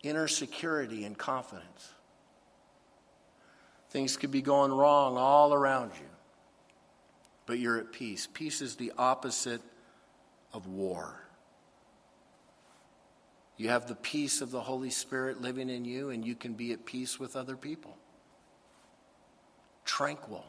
Inner 0.03 0.29
security 0.29 1.05
and 1.05 1.17
confidence. 1.17 1.93
Things 3.89 4.19
could 4.19 4.31
be 4.31 4.43
going 4.43 4.71
wrong 4.71 5.17
all 5.17 5.55
around 5.55 5.93
you 5.99 6.18
but 7.49 7.59
you're 7.59 7.79
at 7.79 7.93
peace. 7.93 8.29
Peace 8.33 8.61
is 8.61 8.77
the 8.77 8.93
opposite 8.99 9.63
of 10.53 10.67
war. 10.67 11.19
You 13.57 13.71
have 13.71 13.89
the 13.89 13.95
peace 13.95 14.43
of 14.43 14.51
the 14.51 14.61
Holy 14.61 14.91
Spirit 14.91 15.41
living 15.41 15.71
in 15.71 15.87
you, 15.87 16.11
and 16.11 16.25
you 16.25 16.35
can 16.35 16.53
be 16.53 16.73
at 16.73 16.85
peace 16.85 17.19
with 17.19 17.37
other 17.37 17.57
people. 17.57 17.97
Tranquil, 19.87 20.45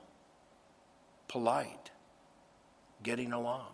polite, 1.30 1.90
getting 3.02 3.32
along. 3.32 3.72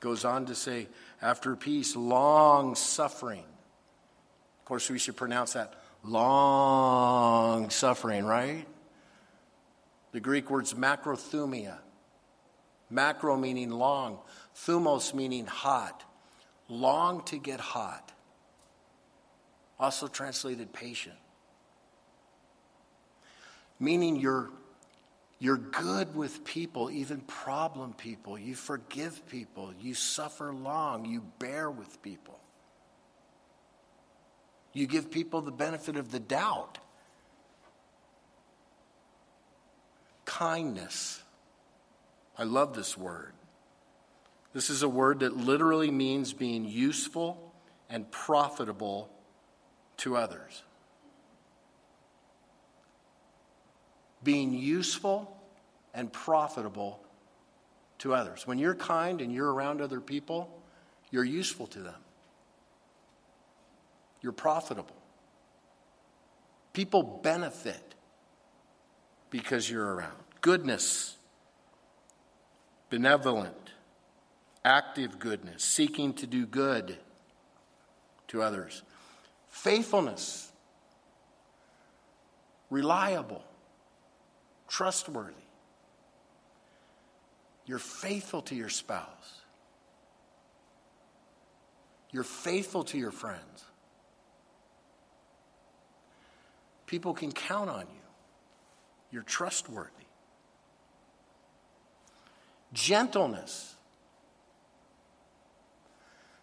Goes 0.00 0.26
on 0.26 0.44
to 0.46 0.54
say, 0.54 0.86
after 1.22 1.56
peace, 1.56 1.96
long 1.96 2.74
suffering. 2.74 3.46
Of 4.60 4.64
course, 4.66 4.90
we 4.90 4.98
should 4.98 5.16
pronounce 5.16 5.54
that 5.54 5.72
long 6.04 7.70
suffering, 7.70 8.26
right? 8.26 8.66
The 10.12 10.20
Greek 10.20 10.50
word's 10.50 10.74
macrothumia. 10.74 11.78
Macro 12.90 13.36
meaning 13.38 13.70
long, 13.70 14.18
thumos 14.54 15.14
meaning 15.14 15.46
hot. 15.46 16.04
Long 16.68 17.22
to 17.24 17.38
get 17.38 17.58
hot. 17.58 18.12
Also 19.80 20.06
translated 20.06 20.72
patient. 20.72 21.16
Meaning 23.80 24.16
you're, 24.16 24.50
you're 25.38 25.56
good 25.56 26.14
with 26.14 26.44
people, 26.44 26.90
even 26.90 27.20
problem 27.22 27.94
people. 27.94 28.38
You 28.38 28.54
forgive 28.54 29.26
people. 29.26 29.72
You 29.80 29.94
suffer 29.94 30.52
long. 30.52 31.06
You 31.06 31.22
bear 31.38 31.70
with 31.70 32.00
people. 32.02 32.38
You 34.74 34.86
give 34.86 35.10
people 35.10 35.40
the 35.40 35.50
benefit 35.50 35.96
of 35.96 36.10
the 36.12 36.20
doubt. 36.20 36.78
Kindness. 40.38 41.22
I 42.38 42.44
love 42.44 42.74
this 42.74 42.96
word. 42.96 43.32
This 44.54 44.70
is 44.70 44.82
a 44.82 44.88
word 44.88 45.20
that 45.20 45.36
literally 45.36 45.90
means 45.90 46.32
being 46.32 46.64
useful 46.64 47.52
and 47.90 48.10
profitable 48.10 49.10
to 49.98 50.16
others. 50.16 50.62
Being 54.22 54.54
useful 54.54 55.36
and 55.92 56.10
profitable 56.10 57.00
to 57.98 58.14
others. 58.14 58.46
When 58.46 58.58
you're 58.58 58.74
kind 58.74 59.20
and 59.20 59.34
you're 59.34 59.52
around 59.52 59.82
other 59.82 60.00
people, 60.00 60.48
you're 61.10 61.24
useful 61.24 61.66
to 61.68 61.80
them. 61.80 62.00
You're 64.22 64.32
profitable. 64.32 64.96
People 66.72 67.20
benefit 67.22 67.91
because 69.32 69.68
you're 69.68 69.94
around. 69.94 70.12
Goodness, 70.42 71.16
benevolent, 72.90 73.70
active 74.64 75.18
goodness, 75.18 75.64
seeking 75.64 76.12
to 76.14 76.26
do 76.26 76.46
good 76.46 76.98
to 78.28 78.42
others. 78.42 78.82
Faithfulness, 79.48 80.52
reliable, 82.68 83.42
trustworthy. 84.68 85.32
You're 87.64 87.78
faithful 87.78 88.42
to 88.42 88.54
your 88.54 88.68
spouse. 88.68 89.40
You're 92.10 92.22
faithful 92.22 92.84
to 92.84 92.98
your 92.98 93.12
friends. 93.12 93.64
People 96.84 97.14
can 97.14 97.32
count 97.32 97.70
on 97.70 97.86
you. 97.94 98.01
You're 99.12 99.22
trustworthy. 99.22 99.90
Gentleness. 102.72 103.76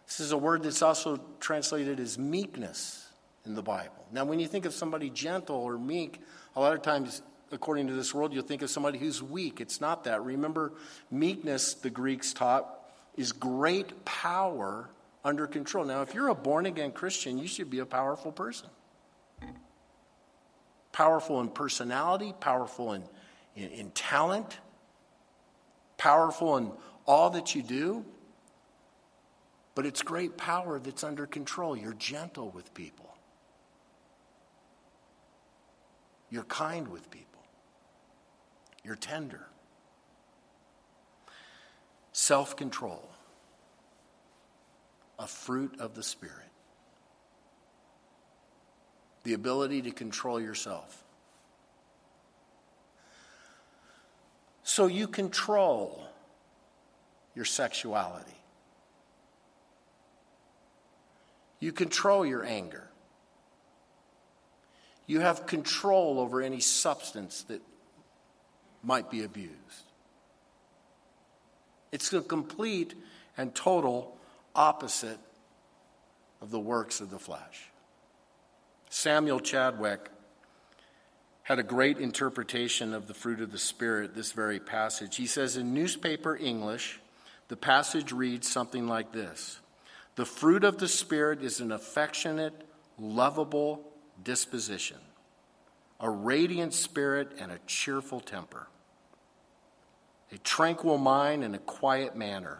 This 0.06 0.20
is 0.20 0.32
a 0.32 0.38
word 0.38 0.62
that's 0.62 0.82
also 0.82 1.20
translated 1.40 2.00
as 2.00 2.18
meekness 2.18 3.08
in 3.44 3.54
the 3.54 3.62
Bible. 3.62 4.06
Now, 4.12 4.24
when 4.24 4.38
you 4.38 4.46
think 4.46 4.64
of 4.64 4.72
somebody 4.72 5.10
gentle 5.10 5.56
or 5.56 5.78
meek, 5.78 6.20
a 6.54 6.60
lot 6.60 6.72
of 6.72 6.82
times, 6.82 7.22
according 7.52 7.88
to 7.88 7.92
this 7.92 8.14
world, 8.14 8.32
you'll 8.32 8.44
think 8.44 8.62
of 8.62 8.70
somebody 8.70 8.98
who's 8.98 9.22
weak. 9.22 9.60
It's 9.60 9.80
not 9.80 10.04
that. 10.04 10.22
Remember, 10.24 10.72
meekness, 11.10 11.74
the 11.74 11.90
Greeks 11.90 12.32
taught, 12.32 12.68
is 13.16 13.32
great 13.32 14.04
power 14.04 14.88
under 15.24 15.46
control. 15.46 15.84
Now, 15.84 16.02
if 16.02 16.14
you're 16.14 16.28
a 16.28 16.34
born 16.34 16.66
again 16.66 16.92
Christian, 16.92 17.38
you 17.38 17.48
should 17.48 17.70
be 17.70 17.80
a 17.80 17.86
powerful 17.86 18.30
person. 18.30 18.68
Powerful 20.92 21.40
in 21.40 21.48
personality, 21.48 22.34
powerful 22.40 22.92
in, 22.94 23.04
in, 23.54 23.70
in 23.70 23.90
talent, 23.90 24.58
powerful 25.96 26.56
in 26.56 26.72
all 27.06 27.30
that 27.30 27.54
you 27.54 27.62
do. 27.62 28.04
But 29.74 29.86
it's 29.86 30.02
great 30.02 30.36
power 30.36 30.78
that's 30.78 31.04
under 31.04 31.26
control. 31.26 31.76
You're 31.76 31.94
gentle 31.94 32.50
with 32.50 32.74
people, 32.74 33.14
you're 36.28 36.44
kind 36.44 36.88
with 36.88 37.10
people, 37.10 37.42
you're 38.84 38.96
tender. 38.96 39.46
Self 42.12 42.56
control, 42.56 43.08
a 45.18 45.26
fruit 45.26 45.80
of 45.80 45.94
the 45.94 46.02
Spirit. 46.02 46.50
The 49.24 49.34
ability 49.34 49.82
to 49.82 49.90
control 49.90 50.40
yourself. 50.40 51.04
So 54.62 54.86
you 54.86 55.08
control 55.08 56.04
your 57.34 57.44
sexuality. 57.44 58.30
You 61.58 61.72
control 61.72 62.24
your 62.24 62.44
anger. 62.44 62.88
You 65.06 65.20
have 65.20 65.46
control 65.46 66.20
over 66.20 66.40
any 66.40 66.60
substance 66.60 67.42
that 67.48 67.60
might 68.82 69.10
be 69.10 69.24
abused. 69.24 69.56
It's 71.92 72.12
a 72.12 72.20
complete 72.20 72.94
and 73.36 73.54
total 73.54 74.16
opposite 74.54 75.18
of 76.40 76.50
the 76.50 76.60
works 76.60 77.00
of 77.00 77.10
the 77.10 77.18
flesh. 77.18 77.69
Samuel 78.90 79.38
Chadwick 79.38 80.10
had 81.44 81.60
a 81.60 81.62
great 81.62 81.98
interpretation 81.98 82.92
of 82.92 83.06
the 83.06 83.14
fruit 83.14 83.40
of 83.40 83.52
the 83.52 83.58
Spirit, 83.58 84.14
this 84.14 84.32
very 84.32 84.58
passage. 84.58 85.16
He 85.16 85.26
says 85.26 85.56
in 85.56 85.72
newspaper 85.72 86.36
English, 86.36 87.00
the 87.48 87.56
passage 87.56 88.12
reads 88.12 88.48
something 88.48 88.86
like 88.86 89.12
this 89.12 89.60
the 90.16 90.26
fruit 90.26 90.64
of 90.64 90.78
the 90.78 90.88
Spirit 90.88 91.40
is 91.40 91.60
an 91.60 91.70
affectionate, 91.70 92.52
lovable 92.98 93.80
disposition, 94.22 94.98
a 96.00 96.10
radiant 96.10 96.74
spirit, 96.74 97.32
and 97.38 97.52
a 97.52 97.60
cheerful 97.66 98.20
temper, 98.20 98.66
a 100.32 100.38
tranquil 100.38 100.98
mind 100.98 101.44
and 101.44 101.54
a 101.54 101.58
quiet 101.58 102.16
manner, 102.16 102.58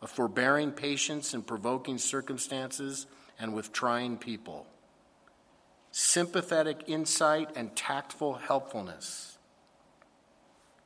a 0.00 0.06
forbearing 0.06 0.72
patience 0.72 1.34
in 1.34 1.42
provoking 1.42 1.98
circumstances 1.98 3.06
and 3.38 3.54
with 3.54 3.70
trying 3.70 4.16
people, 4.16 4.66
sympathetic 5.98 6.82
insight 6.88 7.48
and 7.56 7.74
tactful 7.74 8.34
helpfulness, 8.34 9.38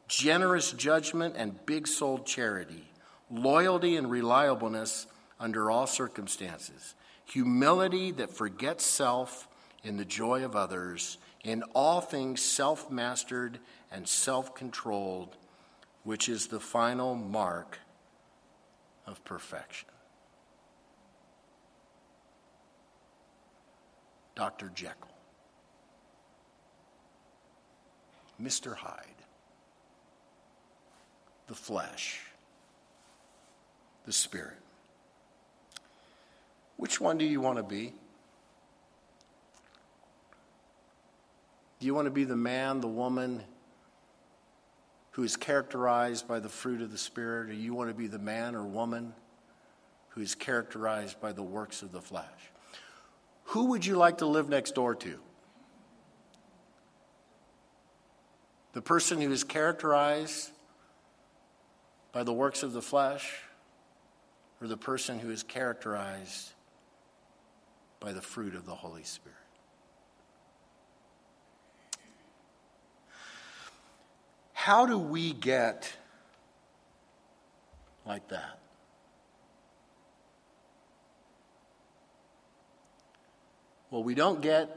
generous 0.06 0.70
judgment 0.70 1.34
and 1.36 1.66
big 1.66 1.88
souled 1.88 2.24
charity, 2.24 2.88
loyalty 3.28 3.96
and 3.96 4.08
reliableness 4.08 5.08
under 5.40 5.68
all 5.68 5.88
circumstances, 5.88 6.94
humility 7.24 8.12
that 8.12 8.30
forgets 8.30 8.86
self 8.86 9.48
in 9.82 9.96
the 9.96 10.04
joy 10.04 10.44
of 10.44 10.54
others, 10.54 11.18
in 11.42 11.64
all 11.74 12.00
things 12.00 12.40
self 12.40 12.88
mastered 12.88 13.58
and 13.90 14.06
self 14.06 14.54
controlled, 14.54 15.36
which 16.04 16.28
is 16.28 16.46
the 16.46 16.60
final 16.60 17.16
mark 17.16 17.80
of 19.08 19.24
perfection. 19.24 19.89
Dr. 24.40 24.72
Jekyll, 24.74 25.10
Mr. 28.42 28.74
Hyde, 28.74 29.04
the 31.46 31.54
flesh, 31.54 32.22
the 34.06 34.14
spirit. 34.14 34.56
Which 36.78 37.02
one 37.02 37.18
do 37.18 37.26
you 37.26 37.42
want 37.42 37.58
to 37.58 37.62
be? 37.62 37.92
Do 41.78 41.86
you 41.86 41.94
want 41.94 42.06
to 42.06 42.10
be 42.10 42.24
the 42.24 42.34
man, 42.34 42.80
the 42.80 42.88
woman 42.88 43.42
who 45.10 45.22
is 45.22 45.36
characterized 45.36 46.26
by 46.26 46.40
the 46.40 46.48
fruit 46.48 46.80
of 46.80 46.90
the 46.90 46.96
Spirit, 46.96 47.50
or 47.50 47.52
you 47.52 47.74
want 47.74 47.90
to 47.90 47.94
be 47.94 48.06
the 48.06 48.18
man 48.18 48.54
or 48.54 48.64
woman 48.64 49.12
who 50.08 50.22
is 50.22 50.34
characterized 50.34 51.20
by 51.20 51.30
the 51.30 51.42
works 51.42 51.82
of 51.82 51.92
the 51.92 52.00
flesh? 52.00 52.24
Who 53.50 53.64
would 53.66 53.84
you 53.84 53.96
like 53.96 54.18
to 54.18 54.26
live 54.26 54.48
next 54.48 54.76
door 54.76 54.94
to? 54.94 55.18
The 58.74 58.80
person 58.80 59.20
who 59.20 59.32
is 59.32 59.42
characterized 59.42 60.50
by 62.12 62.22
the 62.22 62.32
works 62.32 62.62
of 62.62 62.72
the 62.72 62.80
flesh, 62.80 63.40
or 64.60 64.68
the 64.68 64.76
person 64.76 65.18
who 65.18 65.30
is 65.30 65.42
characterized 65.42 66.50
by 67.98 68.12
the 68.12 68.22
fruit 68.22 68.54
of 68.54 68.66
the 68.66 68.74
Holy 68.74 69.02
Spirit. 69.02 69.36
How 74.52 74.86
do 74.86 74.96
we 74.96 75.32
get 75.32 75.92
like 78.06 78.28
that? 78.28 78.59
Well, 83.90 84.02
we 84.02 84.14
don't 84.14 84.40
get 84.40 84.68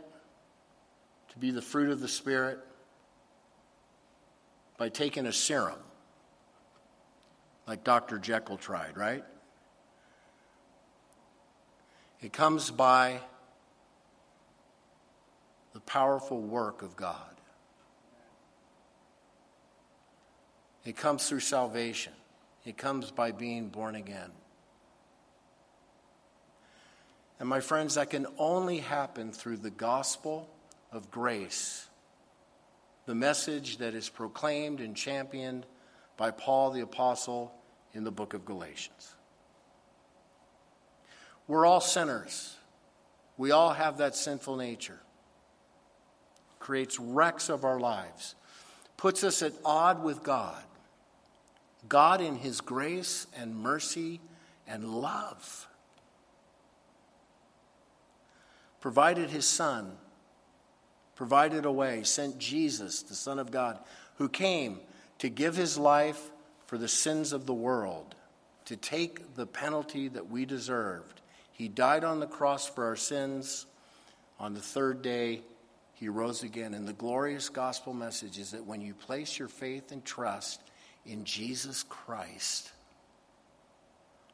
to 1.29 1.39
be 1.39 1.51
the 1.51 1.61
fruit 1.61 1.91
of 1.91 1.99
the 1.99 2.07
Spirit 2.07 2.59
by 4.77 4.89
taking 4.89 5.25
a 5.25 5.33
serum 5.33 5.79
like 7.67 7.83
Dr. 7.83 8.17
Jekyll 8.17 8.57
tried, 8.57 8.97
right? 8.97 9.23
It 12.21 12.33
comes 12.33 12.71
by 12.71 13.19
the 15.73 15.79
powerful 15.81 16.41
work 16.41 16.81
of 16.81 16.95
God. 16.95 17.17
It 20.85 20.97
comes 20.97 21.27
through 21.27 21.39
salvation. 21.41 22.13
It 22.65 22.77
comes 22.77 23.11
by 23.11 23.31
being 23.31 23.69
born 23.69 23.95
again. 23.95 24.31
And 27.39 27.49
my 27.49 27.59
friends, 27.59 27.95
that 27.95 28.09
can 28.09 28.27
only 28.37 28.79
happen 28.79 29.31
through 29.31 29.57
the 29.57 29.69
gospel 29.69 30.49
of 30.91 31.11
grace, 31.11 31.87
the 33.05 33.15
message 33.15 33.77
that 33.77 33.95
is 33.95 34.09
proclaimed 34.09 34.79
and 34.79 34.95
championed 34.95 35.65
by 36.15 36.31
Paul 36.31 36.71
the 36.71 36.81
Apostle 36.81 37.53
in 37.93 38.03
the 38.03 38.11
book 38.11 38.33
of 38.33 38.45
Galatians. 38.45 39.13
We're 41.47 41.65
all 41.65 41.81
sinners. 41.81 42.55
We 43.37 43.51
all 43.51 43.73
have 43.73 43.97
that 43.97 44.15
sinful 44.15 44.55
nature. 44.55 44.99
Creates 46.59 46.99
wrecks 46.99 47.49
of 47.49 47.65
our 47.65 47.79
lives, 47.79 48.35
puts 48.95 49.23
us 49.23 49.41
at 49.41 49.53
odd 49.65 50.03
with 50.03 50.23
God. 50.23 50.63
God, 51.89 52.21
in 52.21 52.37
His 52.37 52.61
grace 52.61 53.27
and 53.35 53.55
mercy 53.55 54.21
and 54.65 54.85
love, 54.85 55.67
provided 58.83 59.29
His 59.29 59.45
Son, 59.45 59.93
provided 61.15 61.63
a 61.63 61.71
way, 61.71 62.03
sent 62.03 62.37
Jesus, 62.37 63.01
the 63.01 63.15
Son 63.15 63.39
of 63.39 63.49
God, 63.49 63.79
who 64.17 64.27
came 64.27 64.81
to 65.19 65.29
give 65.29 65.55
His 65.55 65.77
life 65.77 66.31
for 66.67 66.77
the 66.77 66.89
sins 66.89 67.31
of 67.31 67.45
the 67.45 67.53
world, 67.53 68.13
to 68.65 68.75
take 68.75 69.35
the 69.35 69.47
penalty 69.47 70.09
that 70.09 70.29
we 70.29 70.43
deserved 70.43 71.21
he 71.53 71.69
died 71.69 72.03
on 72.03 72.19
the 72.19 72.27
cross 72.27 72.67
for 72.67 72.83
our 72.83 72.97
sins. 72.97 73.67
On 74.37 74.53
the 74.53 74.59
third 74.59 75.01
day, 75.01 75.43
he 75.93 76.09
rose 76.09 76.43
again. 76.43 76.73
And 76.73 76.85
the 76.85 76.91
glorious 76.91 77.47
gospel 77.47 77.93
message 77.93 78.37
is 78.37 78.51
that 78.51 78.65
when 78.65 78.81
you 78.81 78.93
place 78.93 79.39
your 79.39 79.47
faith 79.47 79.93
and 79.93 80.03
trust 80.03 80.61
in 81.05 81.23
Jesus 81.23 81.83
Christ, 81.83 82.71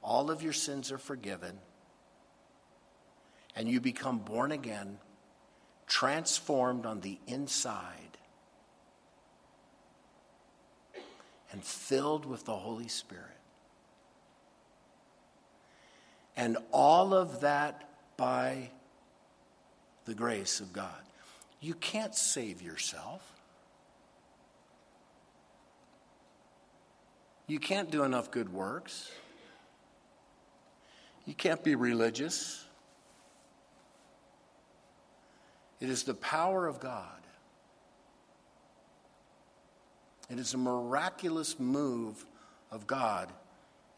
all 0.01 0.31
of 0.31 0.41
your 0.41 0.53
sins 0.53 0.91
are 0.91 0.97
forgiven 0.97 1.59
and 3.59 3.67
you 3.67 3.81
become 3.81 4.19
born 4.19 4.53
again, 4.53 4.97
transformed 5.85 6.85
on 6.85 7.01
the 7.01 7.19
inside, 7.27 8.17
and 11.51 11.61
filled 11.61 12.25
with 12.25 12.45
the 12.45 12.55
Holy 12.55 12.87
Spirit. 12.87 13.25
And 16.37 16.55
all 16.71 17.13
of 17.13 17.41
that 17.41 17.89
by 18.15 18.69
the 20.05 20.13
grace 20.13 20.61
of 20.61 20.71
God. 20.71 21.03
You 21.59 21.73
can't 21.73 22.15
save 22.15 22.61
yourself. 22.61 23.29
You 27.45 27.59
can't 27.59 27.91
do 27.91 28.05
enough 28.05 28.31
good 28.31 28.53
works. 28.53 29.11
You 31.25 31.33
can't 31.33 31.61
be 31.61 31.75
religious. 31.75 32.65
It 35.79 35.89
is 35.89 36.03
the 36.03 36.13
power 36.13 36.67
of 36.67 36.79
God. 36.79 37.05
It 40.29 40.39
is 40.39 40.53
a 40.53 40.57
miraculous 40.57 41.59
move 41.59 42.25
of 42.71 42.85
God 42.85 43.31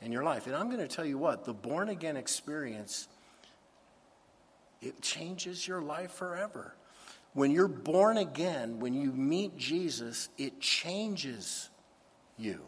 in 0.02 0.12
your 0.12 0.24
life. 0.24 0.48
And 0.48 0.56
I'm 0.56 0.68
going 0.68 0.80
to 0.80 0.88
tell 0.88 1.06
you 1.06 1.18
what, 1.18 1.46
the 1.46 1.54
born 1.54 1.90
again 1.90 2.18
experience 2.18 3.08
it 4.82 5.02
changes 5.02 5.68
your 5.68 5.82
life 5.82 6.12
forever. 6.12 6.74
When 7.34 7.52
you're 7.52 7.68
born 7.68 8.18
again, 8.18 8.80
when 8.80 8.94
you 8.94 9.12
meet 9.12 9.58
Jesus, 9.58 10.30
it 10.38 10.60
changes 10.60 11.70
you. 12.38 12.62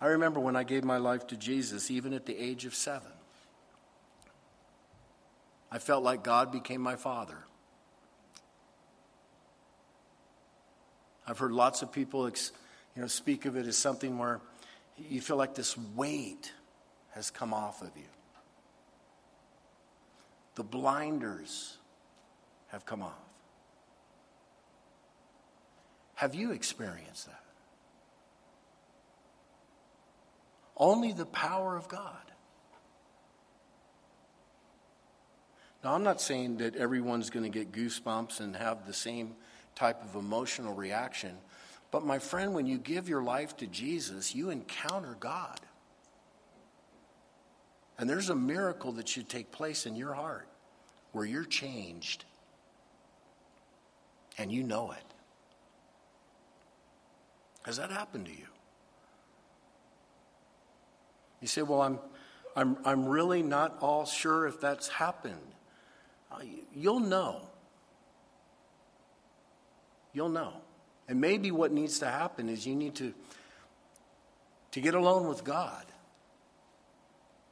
I 0.00 0.08
remember 0.08 0.38
when 0.38 0.54
I 0.54 0.62
gave 0.62 0.84
my 0.84 0.98
life 0.98 1.26
to 1.28 1.36
Jesus, 1.36 1.90
even 1.90 2.12
at 2.12 2.26
the 2.26 2.36
age 2.36 2.64
of 2.64 2.74
seven. 2.74 3.10
I 5.72 5.78
felt 5.78 6.04
like 6.04 6.22
God 6.22 6.52
became 6.52 6.80
my 6.80 6.96
father. 6.96 7.38
I've 11.28 11.38
heard 11.38 11.52
lots 11.52 11.82
of 11.82 11.92
people 11.92 12.26
you 12.26 13.02
know, 13.02 13.06
speak 13.06 13.44
of 13.44 13.54
it 13.54 13.66
as 13.66 13.76
something 13.76 14.16
where 14.16 14.40
you 14.96 15.20
feel 15.20 15.36
like 15.36 15.54
this 15.54 15.76
weight 15.94 16.52
has 17.10 17.30
come 17.30 17.52
off 17.52 17.82
of 17.82 17.90
you. 17.94 18.08
The 20.54 20.64
blinders 20.64 21.76
have 22.68 22.86
come 22.86 23.02
off. 23.02 23.12
Have 26.14 26.34
you 26.34 26.50
experienced 26.52 27.26
that? 27.26 27.42
Only 30.76 31.12
the 31.12 31.26
power 31.26 31.76
of 31.76 31.88
God. 31.88 32.14
Now, 35.84 35.94
I'm 35.94 36.02
not 36.02 36.20
saying 36.20 36.56
that 36.56 36.74
everyone's 36.74 37.30
going 37.30 37.44
to 37.44 37.56
get 37.56 37.70
goosebumps 37.70 38.40
and 38.40 38.56
have 38.56 38.86
the 38.86 38.92
same 38.94 39.36
type 39.78 40.02
of 40.02 40.16
emotional 40.16 40.74
reaction, 40.74 41.38
but 41.92 42.04
my 42.04 42.18
friend, 42.18 42.52
when 42.52 42.66
you 42.66 42.78
give 42.78 43.08
your 43.08 43.22
life 43.22 43.56
to 43.58 43.66
Jesus, 43.66 44.34
you 44.34 44.50
encounter 44.50 45.16
God. 45.20 45.60
And 47.96 48.10
there's 48.10 48.28
a 48.28 48.34
miracle 48.34 48.92
that 48.92 49.08
should 49.08 49.28
take 49.28 49.52
place 49.52 49.86
in 49.86 49.94
your 49.94 50.14
heart 50.14 50.48
where 51.12 51.24
you're 51.24 51.44
changed 51.44 52.24
and 54.36 54.50
you 54.50 54.64
know 54.64 54.90
it. 54.90 55.04
Has 57.62 57.76
that 57.76 57.90
happened 57.90 58.26
to 58.26 58.32
you? 58.32 58.46
You 61.40 61.46
say, 61.46 61.62
Well, 61.62 61.82
I'm, 61.82 61.98
I'm, 62.56 62.76
I'm 62.84 63.06
really 63.06 63.42
not 63.42 63.78
all 63.80 64.04
sure 64.04 64.46
if 64.46 64.60
that's 64.60 64.88
happened. 64.88 65.36
Uh, 66.30 66.40
you'll 66.74 67.00
know. 67.00 67.48
You'll 70.18 70.30
know. 70.30 70.52
And 71.06 71.20
maybe 71.20 71.52
what 71.52 71.70
needs 71.70 72.00
to 72.00 72.06
happen 72.06 72.48
is 72.48 72.66
you 72.66 72.74
need 72.74 72.96
to, 72.96 73.14
to 74.72 74.80
get 74.80 74.96
alone 74.96 75.28
with 75.28 75.44
God, 75.44 75.84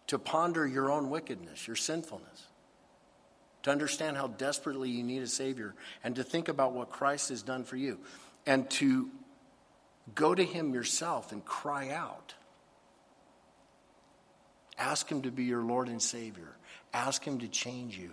to 0.09 0.19
ponder 0.19 0.67
your 0.67 0.91
own 0.91 1.09
wickedness, 1.09 1.69
your 1.69 1.77
sinfulness, 1.77 2.47
to 3.63 3.71
understand 3.71 4.17
how 4.17 4.27
desperately 4.27 4.91
you 4.91 5.05
need 5.05 5.23
a 5.23 5.29
Savior, 5.29 5.77
and 6.03 6.17
to 6.17 6.25
think 6.25 6.49
about 6.49 6.73
what 6.73 6.91
Christ 6.91 7.29
has 7.29 7.41
done 7.41 7.63
for 7.63 7.77
you, 7.77 8.01
and 8.47 8.69
to 8.71 9.11
go 10.17 10.35
to 10.35 10.43
Him 10.43 10.75
yourself 10.75 11.31
and 11.31 11.45
cry 11.45 11.91
out. 11.91 12.35
Ask 14.77 15.09
Him 15.09 15.23
to 15.23 15.31
be 15.31 15.45
your 15.45 15.63
Lord 15.63 15.87
and 15.87 16.03
Savior. 16.03 16.57
Ask 16.93 17.23
Him 17.25 17.39
to 17.39 17.47
change 17.47 17.97
you. 17.97 18.11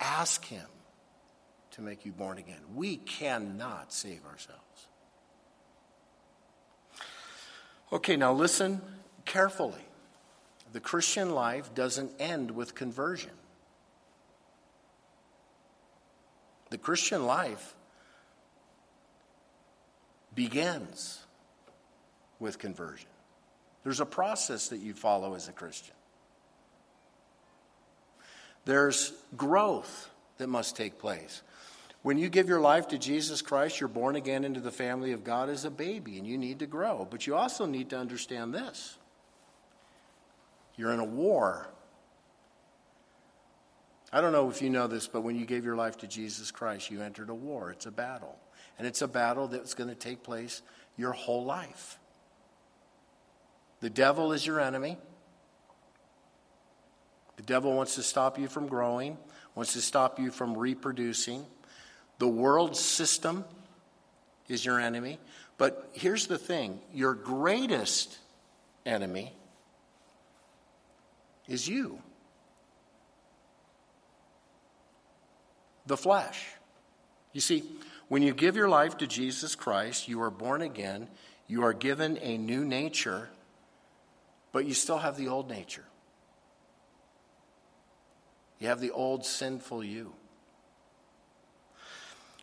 Ask 0.00 0.46
Him 0.46 0.64
to 1.72 1.82
make 1.82 2.04
you 2.04 2.12
born 2.12 2.38
again. 2.38 2.60
We 2.74 2.96
cannot 2.96 3.92
save 3.92 4.24
ourselves. 4.24 4.88
Okay, 7.92 8.16
now 8.16 8.32
listen 8.32 8.80
carefully. 9.24 9.84
The 10.72 10.80
Christian 10.80 11.30
life 11.30 11.74
doesn't 11.74 12.12
end 12.20 12.52
with 12.52 12.74
conversion. 12.74 13.32
The 16.70 16.78
Christian 16.78 17.26
life 17.26 17.74
begins 20.34 21.18
with 22.38 22.58
conversion. 22.58 23.08
There's 23.82 24.00
a 24.00 24.06
process 24.06 24.68
that 24.68 24.78
you 24.78 24.94
follow 24.94 25.34
as 25.34 25.48
a 25.48 25.52
Christian. 25.52 25.94
There's 28.64 29.12
growth 29.36 30.10
that 30.38 30.46
must 30.48 30.76
take 30.76 30.98
place. 30.98 31.42
When 32.02 32.16
you 32.16 32.30
give 32.30 32.48
your 32.48 32.60
life 32.60 32.88
to 32.88 32.98
Jesus 32.98 33.42
Christ, 33.42 33.78
you're 33.78 33.88
born 33.88 34.16
again 34.16 34.44
into 34.44 34.60
the 34.60 34.70
family 34.70 35.12
of 35.12 35.22
God 35.22 35.50
as 35.50 35.64
a 35.64 35.70
baby, 35.70 36.16
and 36.16 36.26
you 36.26 36.38
need 36.38 36.60
to 36.60 36.66
grow. 36.66 37.06
But 37.10 37.26
you 37.26 37.34
also 37.34 37.66
need 37.66 37.90
to 37.90 37.98
understand 37.98 38.54
this 38.54 38.96
you're 40.76 40.92
in 40.92 41.00
a 41.00 41.04
war. 41.04 41.68
I 44.12 44.20
don't 44.20 44.32
know 44.32 44.48
if 44.48 44.62
you 44.62 44.70
know 44.70 44.86
this, 44.86 45.06
but 45.06 45.20
when 45.20 45.36
you 45.36 45.44
gave 45.44 45.64
your 45.64 45.76
life 45.76 45.98
to 45.98 46.06
Jesus 46.06 46.50
Christ, 46.50 46.90
you 46.90 47.02
entered 47.02 47.28
a 47.28 47.34
war. 47.34 47.70
It's 47.70 47.86
a 47.86 47.90
battle. 47.90 48.38
And 48.78 48.86
it's 48.86 49.02
a 49.02 49.08
battle 49.08 49.46
that's 49.46 49.74
going 49.74 49.90
to 49.90 49.94
take 49.94 50.22
place 50.22 50.62
your 50.96 51.12
whole 51.12 51.44
life. 51.44 51.98
The 53.80 53.90
devil 53.90 54.32
is 54.32 54.44
your 54.44 54.58
enemy. 54.58 54.96
The 57.36 57.42
devil 57.42 57.74
wants 57.74 57.94
to 57.96 58.02
stop 58.02 58.38
you 58.38 58.48
from 58.48 58.66
growing, 58.66 59.16
wants 59.54 59.74
to 59.74 59.80
stop 59.80 60.18
you 60.18 60.30
from 60.30 60.56
reproducing. 60.56 61.44
The 62.20 62.28
world 62.28 62.76
system 62.76 63.46
is 64.46 64.62
your 64.62 64.78
enemy. 64.78 65.18
But 65.56 65.88
here's 65.92 66.26
the 66.26 66.36
thing 66.36 66.78
your 66.92 67.14
greatest 67.14 68.18
enemy 68.84 69.32
is 71.48 71.66
you. 71.66 71.98
The 75.86 75.96
flesh. 75.96 76.46
You 77.32 77.40
see, 77.40 77.64
when 78.08 78.22
you 78.22 78.34
give 78.34 78.54
your 78.54 78.68
life 78.68 78.98
to 78.98 79.06
Jesus 79.06 79.54
Christ, 79.54 80.06
you 80.06 80.20
are 80.20 80.30
born 80.30 80.60
again, 80.60 81.08
you 81.46 81.64
are 81.64 81.72
given 81.72 82.18
a 82.20 82.36
new 82.36 82.66
nature, 82.66 83.30
but 84.52 84.66
you 84.66 84.74
still 84.74 84.98
have 84.98 85.16
the 85.16 85.28
old 85.28 85.48
nature. 85.48 85.84
You 88.58 88.68
have 88.68 88.80
the 88.80 88.90
old 88.90 89.24
sinful 89.24 89.82
you. 89.82 90.12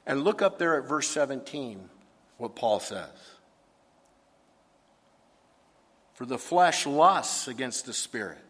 And 0.07 0.23
look 0.23 0.41
up 0.41 0.57
there 0.57 0.77
at 0.77 0.87
verse 0.87 1.09
17, 1.09 1.89
what 2.37 2.55
Paul 2.55 2.79
says. 2.79 3.09
For 6.13 6.25
the 6.25 6.37
flesh 6.37 6.87
lusts 6.87 7.49
against 7.49 7.85
the 7.85 7.93
spirit, 7.93 8.43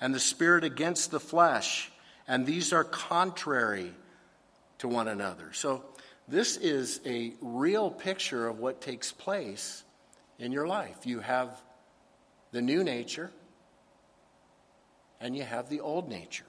and 0.00 0.12
the 0.12 0.20
spirit 0.20 0.64
against 0.64 1.12
the 1.12 1.20
flesh, 1.20 1.92
and 2.26 2.44
these 2.44 2.72
are 2.72 2.82
contrary 2.82 3.94
to 4.78 4.88
one 4.88 5.06
another. 5.06 5.52
So, 5.52 5.84
this 6.26 6.56
is 6.56 7.00
a 7.06 7.32
real 7.40 7.90
picture 7.90 8.46
of 8.46 8.58
what 8.58 8.80
takes 8.80 9.12
place 9.12 9.84
in 10.38 10.52
your 10.52 10.66
life. 10.66 11.06
You 11.06 11.20
have 11.20 11.60
the 12.50 12.60
new 12.60 12.82
nature, 12.82 13.30
and 15.20 15.36
you 15.36 15.44
have 15.44 15.68
the 15.68 15.80
old 15.80 16.08
nature. 16.08 16.44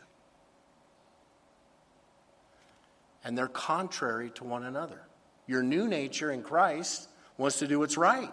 And 3.23 3.37
they're 3.37 3.47
contrary 3.47 4.29
to 4.31 4.43
one 4.43 4.63
another. 4.63 5.01
Your 5.47 5.63
new 5.63 5.87
nature 5.87 6.31
in 6.31 6.43
Christ 6.43 7.09
wants 7.37 7.59
to 7.59 7.67
do 7.67 7.79
what's 7.79 7.97
right. 7.97 8.31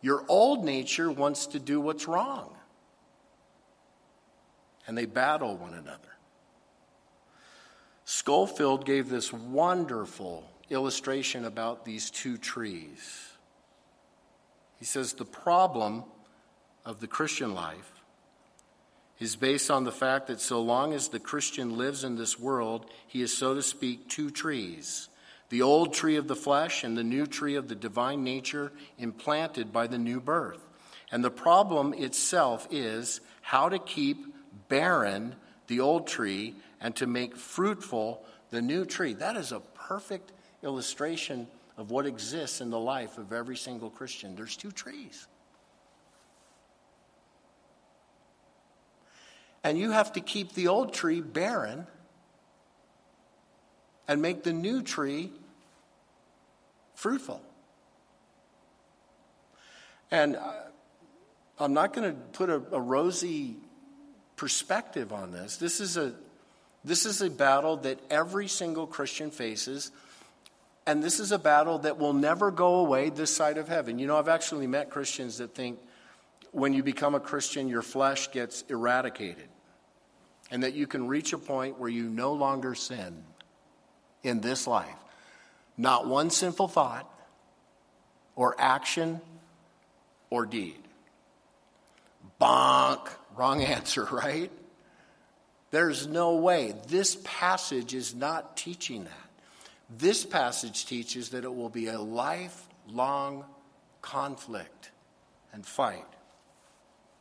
Your 0.00 0.24
old 0.28 0.64
nature 0.64 1.10
wants 1.10 1.46
to 1.48 1.58
do 1.58 1.80
what's 1.80 2.06
wrong. 2.06 2.54
And 4.86 4.96
they 4.96 5.06
battle 5.06 5.56
one 5.56 5.74
another. 5.74 5.98
Scofield 8.04 8.86
gave 8.86 9.08
this 9.08 9.32
wonderful 9.32 10.50
illustration 10.70 11.44
about 11.44 11.84
these 11.84 12.10
two 12.10 12.38
trees. 12.38 13.28
He 14.78 14.84
says 14.84 15.12
the 15.12 15.24
problem 15.24 16.04
of 16.84 17.00
the 17.00 17.06
Christian 17.06 17.54
life 17.54 17.97
is 19.18 19.36
based 19.36 19.70
on 19.70 19.84
the 19.84 19.92
fact 19.92 20.28
that 20.28 20.40
so 20.40 20.60
long 20.60 20.92
as 20.92 21.08
the 21.08 21.18
Christian 21.18 21.76
lives 21.76 22.04
in 22.04 22.16
this 22.16 22.38
world, 22.38 22.86
he 23.06 23.22
is, 23.22 23.36
so 23.36 23.54
to 23.54 23.62
speak, 23.62 24.08
two 24.08 24.30
trees 24.30 25.08
the 25.50 25.62
old 25.62 25.94
tree 25.94 26.16
of 26.16 26.28
the 26.28 26.36
flesh 26.36 26.84
and 26.84 26.96
the 26.96 27.02
new 27.02 27.26
tree 27.26 27.54
of 27.54 27.68
the 27.68 27.74
divine 27.74 28.22
nature 28.22 28.70
implanted 28.98 29.72
by 29.72 29.86
the 29.86 29.96
new 29.96 30.20
birth. 30.20 30.60
And 31.10 31.24
the 31.24 31.30
problem 31.30 31.94
itself 31.94 32.68
is 32.70 33.22
how 33.40 33.70
to 33.70 33.78
keep 33.78 34.26
barren 34.68 35.34
the 35.66 35.80
old 35.80 36.06
tree 36.06 36.54
and 36.80 36.94
to 36.96 37.06
make 37.06 37.34
fruitful 37.34 38.22
the 38.50 38.60
new 38.60 38.84
tree. 38.84 39.14
That 39.14 39.36
is 39.36 39.52
a 39.52 39.60
perfect 39.60 40.32
illustration 40.62 41.46
of 41.78 41.90
what 41.90 42.06
exists 42.06 42.60
in 42.60 42.70
the 42.70 42.78
life 42.78 43.16
of 43.16 43.32
every 43.32 43.56
single 43.56 43.88
Christian. 43.88 44.36
There's 44.36 44.56
two 44.56 44.70
trees. 44.70 45.26
And 49.64 49.78
you 49.78 49.90
have 49.90 50.12
to 50.12 50.20
keep 50.20 50.52
the 50.54 50.68
old 50.68 50.92
tree 50.92 51.20
barren 51.20 51.86
and 54.06 54.22
make 54.22 54.42
the 54.42 54.52
new 54.52 54.82
tree 54.82 55.32
fruitful. 56.94 57.42
And 60.10 60.36
uh, 60.36 60.52
I'm 61.58 61.74
not 61.74 61.92
going 61.92 62.10
to 62.10 62.16
put 62.32 62.48
a, 62.48 62.62
a 62.72 62.80
rosy 62.80 63.56
perspective 64.36 65.12
on 65.12 65.32
this. 65.32 65.56
This 65.58 65.80
is 65.80 65.96
a 65.96 66.14
this 66.84 67.04
is 67.04 67.20
a 67.20 67.28
battle 67.28 67.76
that 67.78 67.98
every 68.08 68.46
single 68.48 68.86
Christian 68.86 69.30
faces, 69.30 69.90
and 70.86 71.02
this 71.02 71.18
is 71.18 71.32
a 71.32 71.38
battle 71.38 71.80
that 71.80 71.98
will 71.98 72.12
never 72.12 72.50
go 72.50 72.76
away 72.76 73.10
this 73.10 73.34
side 73.34 73.58
of 73.58 73.68
heaven. 73.68 73.98
You 73.98 74.06
know, 74.06 74.16
I've 74.16 74.28
actually 74.28 74.68
met 74.68 74.88
Christians 74.88 75.38
that 75.38 75.54
think 75.54 75.80
when 76.52 76.72
you 76.72 76.82
become 76.82 77.14
a 77.14 77.20
Christian, 77.20 77.68
your 77.68 77.82
flesh 77.82 78.30
gets 78.30 78.62
eradicated, 78.68 79.48
and 80.50 80.62
that 80.62 80.74
you 80.74 80.86
can 80.86 81.06
reach 81.06 81.32
a 81.32 81.38
point 81.38 81.78
where 81.78 81.90
you 81.90 82.04
no 82.04 82.32
longer 82.32 82.74
sin 82.74 83.22
in 84.22 84.40
this 84.40 84.66
life. 84.66 84.88
Not 85.76 86.06
one 86.06 86.30
sinful 86.30 86.68
thought, 86.68 87.08
or 88.34 88.56
action, 88.58 89.20
or 90.30 90.46
deed. 90.46 90.78
Bonk. 92.40 93.08
Wrong 93.36 93.62
answer, 93.62 94.04
right? 94.10 94.50
There's 95.70 96.06
no 96.06 96.36
way. 96.36 96.74
This 96.88 97.16
passage 97.24 97.94
is 97.94 98.14
not 98.14 98.56
teaching 98.56 99.04
that. 99.04 99.28
This 99.90 100.24
passage 100.24 100.86
teaches 100.86 101.30
that 101.30 101.44
it 101.44 101.54
will 101.54 101.68
be 101.68 101.86
a 101.86 101.98
lifelong 102.00 103.44
conflict 104.02 104.90
and 105.52 105.64
fight. 105.64 106.04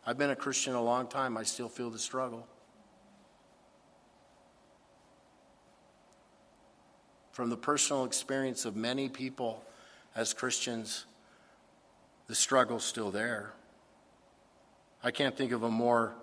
I've 0.07 0.17
been 0.17 0.29
a 0.29 0.37
Christian 0.37 0.73
a 0.73 0.81
long 0.81 1.07
time. 1.07 1.35
I 1.35 1.43
still 1.43 1.67
feel 1.67 1.89
the 1.89 1.99
struggle. 1.99 2.47
From 7.33 7.49
the 7.49 7.57
personal 7.57 8.05
experience 8.05 8.63
of 8.63 8.77
many 8.77 9.09
people 9.09 9.65
as 10.15 10.33
Christians, 10.33 11.03
the 12.27 12.35
struggle's 12.35 12.85
still 12.85 13.11
there. 13.11 13.51
I 15.03 15.11
can't 15.11 15.35
think 15.35 15.51
of 15.51 15.63
a 15.63 15.69
more 15.69 16.13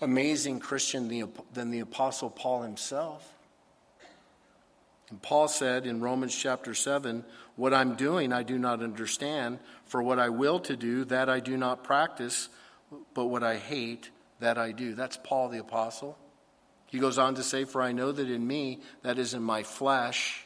amazing 0.00 0.60
Christian 0.60 1.08
than 1.52 1.72
the 1.72 1.80
Apostle 1.80 2.30
Paul 2.30 2.62
himself. 2.62 3.28
And 5.10 5.20
Paul 5.20 5.48
said 5.48 5.86
in 5.86 6.00
Romans 6.00 6.36
chapter 6.36 6.72
7 6.72 7.24
What 7.56 7.74
I'm 7.74 7.96
doing, 7.96 8.32
I 8.32 8.44
do 8.44 8.58
not 8.58 8.80
understand, 8.80 9.58
for 9.86 10.00
what 10.04 10.20
I 10.20 10.28
will 10.28 10.60
to 10.60 10.76
do, 10.76 11.04
that 11.06 11.28
I 11.28 11.40
do 11.40 11.56
not 11.56 11.82
practice, 11.82 12.48
but 13.14 13.26
what 13.26 13.42
I 13.42 13.56
hate, 13.56 14.10
that 14.40 14.58
I 14.58 14.72
do. 14.72 14.94
That's 14.94 15.18
Paul 15.22 15.48
the 15.48 15.58
Apostle. 15.58 16.18
He 16.86 16.98
goes 16.98 17.18
on 17.18 17.34
to 17.36 17.42
say, 17.42 17.64
For 17.64 17.82
I 17.82 17.92
know 17.92 18.12
that 18.12 18.30
in 18.30 18.46
me, 18.46 18.80
that 19.02 19.18
is 19.18 19.34
in 19.34 19.42
my 19.42 19.62
flesh, 19.62 20.44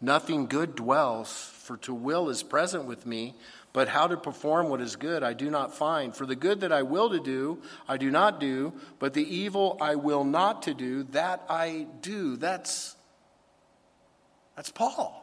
nothing 0.00 0.46
good 0.46 0.74
dwells, 0.74 1.32
for 1.32 1.76
to 1.78 1.94
will 1.94 2.28
is 2.28 2.42
present 2.42 2.84
with 2.84 3.06
me, 3.06 3.34
but 3.72 3.88
how 3.88 4.06
to 4.06 4.16
perform 4.16 4.68
what 4.68 4.80
is 4.80 4.96
good 4.96 5.22
I 5.22 5.32
do 5.32 5.50
not 5.50 5.74
find. 5.74 6.14
For 6.14 6.26
the 6.26 6.36
good 6.36 6.60
that 6.60 6.72
I 6.72 6.82
will 6.82 7.10
to 7.10 7.20
do, 7.20 7.62
I 7.88 7.96
do 7.96 8.10
not 8.10 8.38
do, 8.38 8.74
but 8.98 9.14
the 9.14 9.34
evil 9.34 9.78
I 9.80 9.94
will 9.94 10.24
not 10.24 10.62
to 10.64 10.74
do, 10.74 11.04
that 11.04 11.42
I 11.48 11.86
do. 12.02 12.36
That's, 12.36 12.94
that's 14.54 14.70
Paul. 14.70 15.18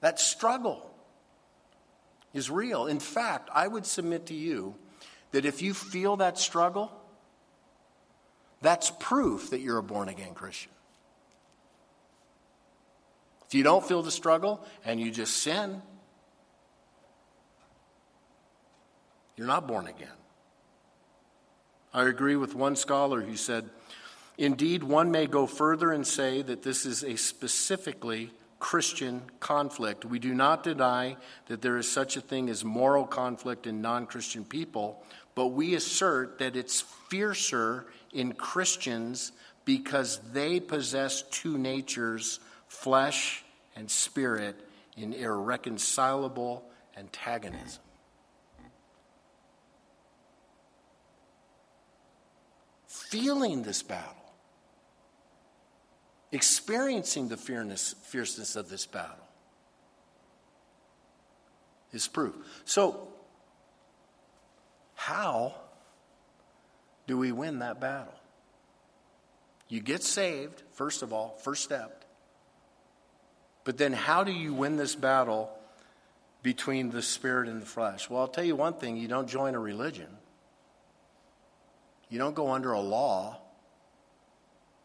That 0.00 0.20
struggle 0.20 0.95
is 2.36 2.50
real. 2.50 2.86
In 2.86 3.00
fact, 3.00 3.48
I 3.52 3.66
would 3.66 3.86
submit 3.86 4.26
to 4.26 4.34
you 4.34 4.74
that 5.32 5.44
if 5.44 5.62
you 5.62 5.74
feel 5.74 6.16
that 6.16 6.38
struggle, 6.38 6.92
that's 8.60 8.90
proof 8.98 9.50
that 9.50 9.60
you're 9.60 9.78
a 9.78 9.82
born 9.82 10.08
again 10.08 10.34
Christian. 10.34 10.72
If 13.46 13.54
you 13.54 13.62
don't 13.62 13.86
feel 13.86 14.02
the 14.02 14.10
struggle 14.10 14.64
and 14.84 15.00
you 15.00 15.10
just 15.10 15.36
sin, 15.36 15.82
you're 19.36 19.46
not 19.46 19.68
born 19.68 19.86
again. 19.86 20.08
I 21.94 22.04
agree 22.08 22.36
with 22.36 22.54
one 22.54 22.76
scholar 22.76 23.22
who 23.22 23.36
said, 23.36 23.70
Indeed, 24.36 24.82
one 24.82 25.10
may 25.10 25.26
go 25.26 25.46
further 25.46 25.92
and 25.92 26.06
say 26.06 26.42
that 26.42 26.62
this 26.62 26.84
is 26.84 27.02
a 27.02 27.16
specifically 27.16 28.32
Christian 28.66 29.22
conflict. 29.38 30.04
We 30.04 30.18
do 30.18 30.34
not 30.34 30.64
deny 30.64 31.18
that 31.46 31.62
there 31.62 31.76
is 31.76 31.88
such 31.88 32.16
a 32.16 32.20
thing 32.20 32.50
as 32.50 32.64
moral 32.64 33.06
conflict 33.06 33.64
in 33.68 33.80
non 33.80 34.06
Christian 34.06 34.44
people, 34.44 35.04
but 35.36 35.46
we 35.58 35.76
assert 35.76 36.40
that 36.40 36.56
it's 36.56 36.80
fiercer 37.08 37.86
in 38.12 38.32
Christians 38.32 39.30
because 39.64 40.18
they 40.32 40.58
possess 40.58 41.22
two 41.30 41.56
natures 41.56 42.40
flesh 42.66 43.44
and 43.76 43.88
spirit 43.88 44.56
in 44.96 45.12
irreconcilable 45.12 46.64
antagonism. 46.96 47.84
Feeling 52.88 53.62
this 53.62 53.84
battle, 53.84 54.26
experiencing 56.32 57.28
the 57.28 57.36
fierceness, 57.36 57.94
fierceness 58.16 58.56
of 58.56 58.70
this 58.70 58.86
battle, 58.86 59.28
is 61.92 62.08
proof. 62.08 62.34
So, 62.64 63.08
how 64.94 65.54
do 67.06 67.18
we 67.18 67.30
win 67.30 67.58
that 67.58 67.78
battle? 67.78 68.14
You 69.68 69.82
get 69.82 70.02
saved, 70.02 70.62
first 70.72 71.02
of 71.02 71.12
all, 71.12 71.36
first 71.42 71.62
step. 71.62 72.06
But 73.64 73.76
then, 73.76 73.92
how 73.92 74.24
do 74.24 74.32
you 74.32 74.54
win 74.54 74.78
this 74.78 74.94
battle 74.94 75.50
between 76.42 76.88
the 76.88 77.02
spirit 77.02 77.50
and 77.50 77.60
the 77.60 77.66
flesh? 77.66 78.08
Well, 78.08 78.22
I'll 78.22 78.28
tell 78.28 78.44
you 78.44 78.56
one 78.56 78.72
thing 78.72 78.96
you 78.96 79.08
don't 79.08 79.28
join 79.28 79.54
a 79.54 79.58
religion, 79.60 80.08
you 82.08 82.18
don't 82.18 82.34
go 82.34 82.50
under 82.52 82.72
a 82.72 82.80
law, 82.80 83.42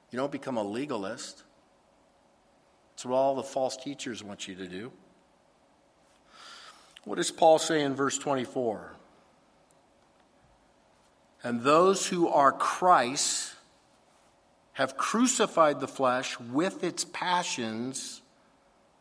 you 0.09 0.19
don't 0.19 0.33
become 0.33 0.57
a 0.57 0.63
legalist. 0.63 1.43
What 3.05 3.15
all 3.15 3.35
the 3.35 3.43
false 3.43 3.77
teachers 3.77 4.23
want 4.23 4.47
you 4.47 4.55
to 4.55 4.67
do. 4.67 4.91
What 7.03 7.15
does 7.15 7.31
Paul 7.31 7.59
say 7.59 7.81
in 7.81 7.95
verse 7.95 8.17
24? 8.17 8.95
And 11.43 11.61
those 11.61 12.05
who 12.07 12.27
are 12.27 12.51
Christ 12.51 13.53
have 14.73 14.97
crucified 14.97 15.79
the 15.79 15.87
flesh 15.87 16.39
with 16.39 16.83
its 16.83 17.03
passions 17.03 18.21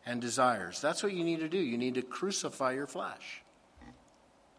and 0.06 0.20
desires. 0.20 0.80
That's 0.80 1.02
what 1.02 1.12
you 1.12 1.24
need 1.24 1.40
to 1.40 1.48
do. 1.48 1.58
You 1.58 1.76
need 1.76 1.94
to 1.94 2.02
crucify 2.02 2.72
your 2.72 2.86
flesh. 2.86 3.42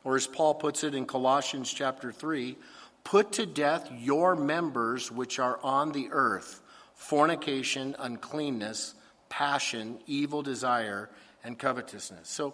Or 0.04 0.16
as 0.16 0.28
Paul 0.28 0.56
puts 0.56 0.84
it 0.84 0.96
in 0.96 1.06
Colossians 1.06 1.74
chapter 1.74 2.12
3, 2.12 2.58
put 3.04 3.34
to 3.34 3.46
death 3.46 3.92
your 3.92 4.36
members 4.36 5.12
which 5.12 5.40
are 5.40 5.60
on 5.64 5.92
the 5.92 6.10
earth 6.12 6.62
fornication, 6.94 7.96
uncleanness, 7.98 8.94
passion, 9.32 9.98
evil 10.06 10.44
desire, 10.44 11.10
and 11.44 11.58
covetousness. 11.58 12.30
So, 12.30 12.54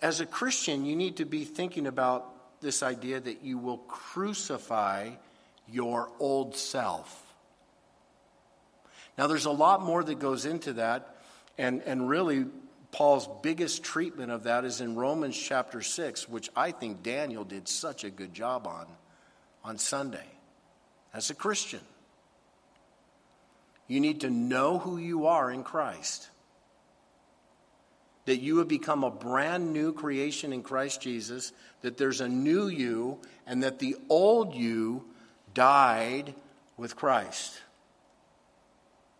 as 0.00 0.20
a 0.20 0.26
Christian, 0.26 0.84
you 0.84 0.94
need 0.94 1.16
to 1.16 1.24
be 1.24 1.44
thinking 1.44 1.88
about 1.88 2.60
this 2.60 2.84
idea 2.84 3.18
that 3.18 3.42
you 3.42 3.58
will 3.58 3.78
crucify 3.78 5.10
your 5.66 6.10
old 6.20 6.54
self. 6.54 7.24
Now, 9.16 9.26
there's 9.26 9.46
a 9.46 9.50
lot 9.50 9.82
more 9.82 10.04
that 10.04 10.20
goes 10.20 10.44
into 10.44 10.74
that. 10.74 11.16
And, 11.56 11.82
and 11.82 12.08
really, 12.08 12.46
Paul's 12.92 13.28
biggest 13.42 13.82
treatment 13.82 14.30
of 14.30 14.44
that 14.44 14.64
is 14.64 14.80
in 14.80 14.94
Romans 14.94 15.36
chapter 15.36 15.82
6, 15.82 16.28
which 16.28 16.50
I 16.54 16.70
think 16.70 17.02
Daniel 17.02 17.42
did 17.42 17.66
such 17.66 18.04
a 18.04 18.10
good 18.10 18.32
job 18.32 18.66
on 18.68 18.86
on 19.64 19.78
Sunday. 19.78 20.26
As 21.12 21.30
a 21.30 21.34
Christian, 21.34 21.80
you 23.88 23.98
need 23.98 24.20
to 24.20 24.30
know 24.30 24.78
who 24.78 24.98
you 24.98 25.26
are 25.26 25.50
in 25.50 25.64
Christ. 25.64 26.28
that 28.28 28.42
you 28.42 28.58
have 28.58 28.68
become 28.68 29.04
a 29.04 29.10
brand 29.10 29.72
new 29.72 29.90
creation 29.90 30.52
in 30.52 30.62
Christ 30.62 31.00
Jesus, 31.00 31.50
that 31.80 31.96
there's 31.96 32.20
a 32.20 32.28
new 32.28 32.68
you, 32.68 33.18
and 33.46 33.62
that 33.62 33.78
the 33.78 33.96
old 34.10 34.54
you 34.54 35.06
died 35.54 36.34
with 36.76 36.94
Christ. 36.94 37.58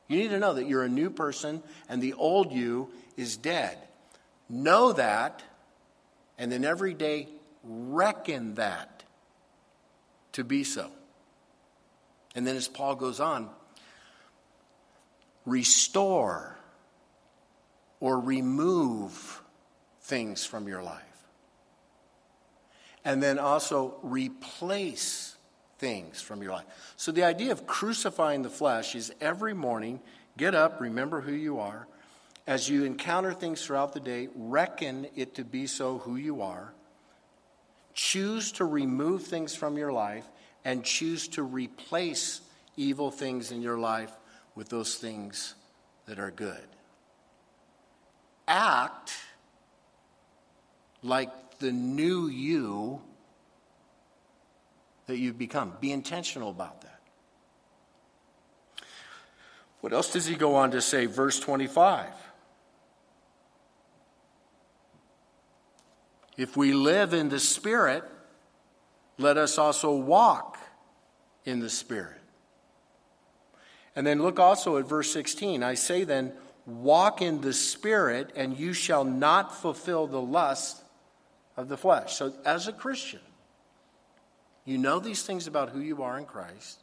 You 0.09 0.19
need 0.19 0.29
to 0.29 0.39
know 0.39 0.53
that 0.53 0.69
you're 0.69 0.85
a 0.85 0.91
new 0.91 1.09
person 1.09 1.63
and 1.89 2.03
the 2.03 2.13
old 2.13 2.53
you 2.53 2.91
is 3.17 3.39
dead. 3.39 3.79
Know 4.47 4.93
that, 4.93 5.43
and 6.37 6.53
then 6.53 6.63
every 6.63 6.93
day 6.93 7.29
reckon 7.65 8.57
that 8.57 9.05
to 10.33 10.45
be 10.45 10.65
so. 10.65 10.91
And 12.35 12.47
then 12.47 12.57
as 12.57 12.69
Paul 12.69 12.95
goes 12.95 13.21
on, 13.21 13.49
restore 15.49 16.57
or 18.01 18.21
remove 18.21 19.43
things 20.03 20.45
from 20.45 20.69
your 20.69 20.83
life. 20.83 21.03
And 23.05 23.23
then 23.23 23.39
also 23.39 23.95
replace 24.03 25.37
things 25.79 26.21
from 26.21 26.43
your 26.43 26.53
life. 26.53 26.65
So 26.97 27.13
the 27.13 27.25
idea 27.25 27.53
of 27.53 27.67
crucifying 27.67 28.43
the 28.43 28.51
flesh 28.51 28.95
is 28.95 29.13
every 29.21 29.55
morning 29.55 30.01
get 30.37 30.55
up, 30.55 30.81
remember 30.81 31.21
who 31.21 31.33
you 31.33 31.59
are. 31.59 31.87
As 32.47 32.69
you 32.69 32.85
encounter 32.85 33.33
things 33.33 33.65
throughout 33.65 33.93
the 33.93 34.01
day, 34.01 34.29
reckon 34.35 35.07
it 35.15 35.35
to 35.35 35.45
be 35.45 35.67
so 35.67 35.99
who 35.99 36.17
you 36.17 36.43
are. 36.43 36.73
Choose 37.95 38.53
to 38.53 38.65
remove 38.65 39.25
things 39.25 39.55
from 39.55 39.77
your 39.77 39.93
life 39.93 40.25
and 40.65 40.85
choose 40.85 41.29
to 41.29 41.43
replace 41.43 42.41
evil 42.77 43.11
things 43.11 43.51
in 43.51 43.61
your 43.61 43.79
life 43.79 44.13
with 44.59 44.69
those 44.71 44.97
things 44.97 45.55
that 46.07 46.19
are 46.19 46.33
good. 46.33 46.67
Act 48.49 49.13
like 51.01 51.61
the 51.61 51.71
new 51.71 52.27
you 52.27 53.01
that 55.07 55.17
you've 55.17 55.39
become. 55.39 55.75
Be 55.81 55.93
intentional 55.93 56.51
about 56.51 56.81
that. 56.81 57.01
What 59.81 59.93
else 59.93 60.13
does 60.13 60.27
he 60.27 60.35
go 60.35 60.57
on 60.57 60.73
to 60.73 60.81
say? 60.81 61.07
Verse 61.07 61.39
25. 61.39 62.09
If 66.37 66.57
we 66.57 66.73
live 66.73 67.15
in 67.15 67.29
the 67.29 67.39
Spirit, 67.39 68.03
let 69.19 69.37
us 69.37 69.57
also 69.57 69.95
walk 69.95 70.59
in 71.45 71.61
the 71.61 71.71
Spirit. 71.71 72.18
And 73.99 74.07
then 74.07 74.23
look 74.23 74.39
also 74.39 74.77
at 74.77 74.87
verse 74.87 75.13
16. 75.13 75.65
I 75.65 75.75
say 75.75 76.05
then, 76.05 76.33
walk 76.67 77.21
in 77.21 77.41
the 77.41 77.53
Spirit, 77.53 78.31
and 78.37 78.57
you 78.57 78.73
shall 78.73 79.03
not 79.03 79.61
fulfill 79.61 80.07
the 80.07 80.21
lust 80.21 80.85
of 81.57 81.69
the 81.69 81.77
flesh. 81.77 82.15
So, 82.15 82.33
as 82.45 82.69
a 82.69 82.73
Christian, 82.73 83.19
you 84.65 84.79
know 84.79 85.01
these 85.01 85.25
things 85.25 85.49
about 85.49 85.71
who 85.71 85.81
you 85.81 86.05
are 86.05 86.17
in 86.17 86.27
Christ, 86.27 86.81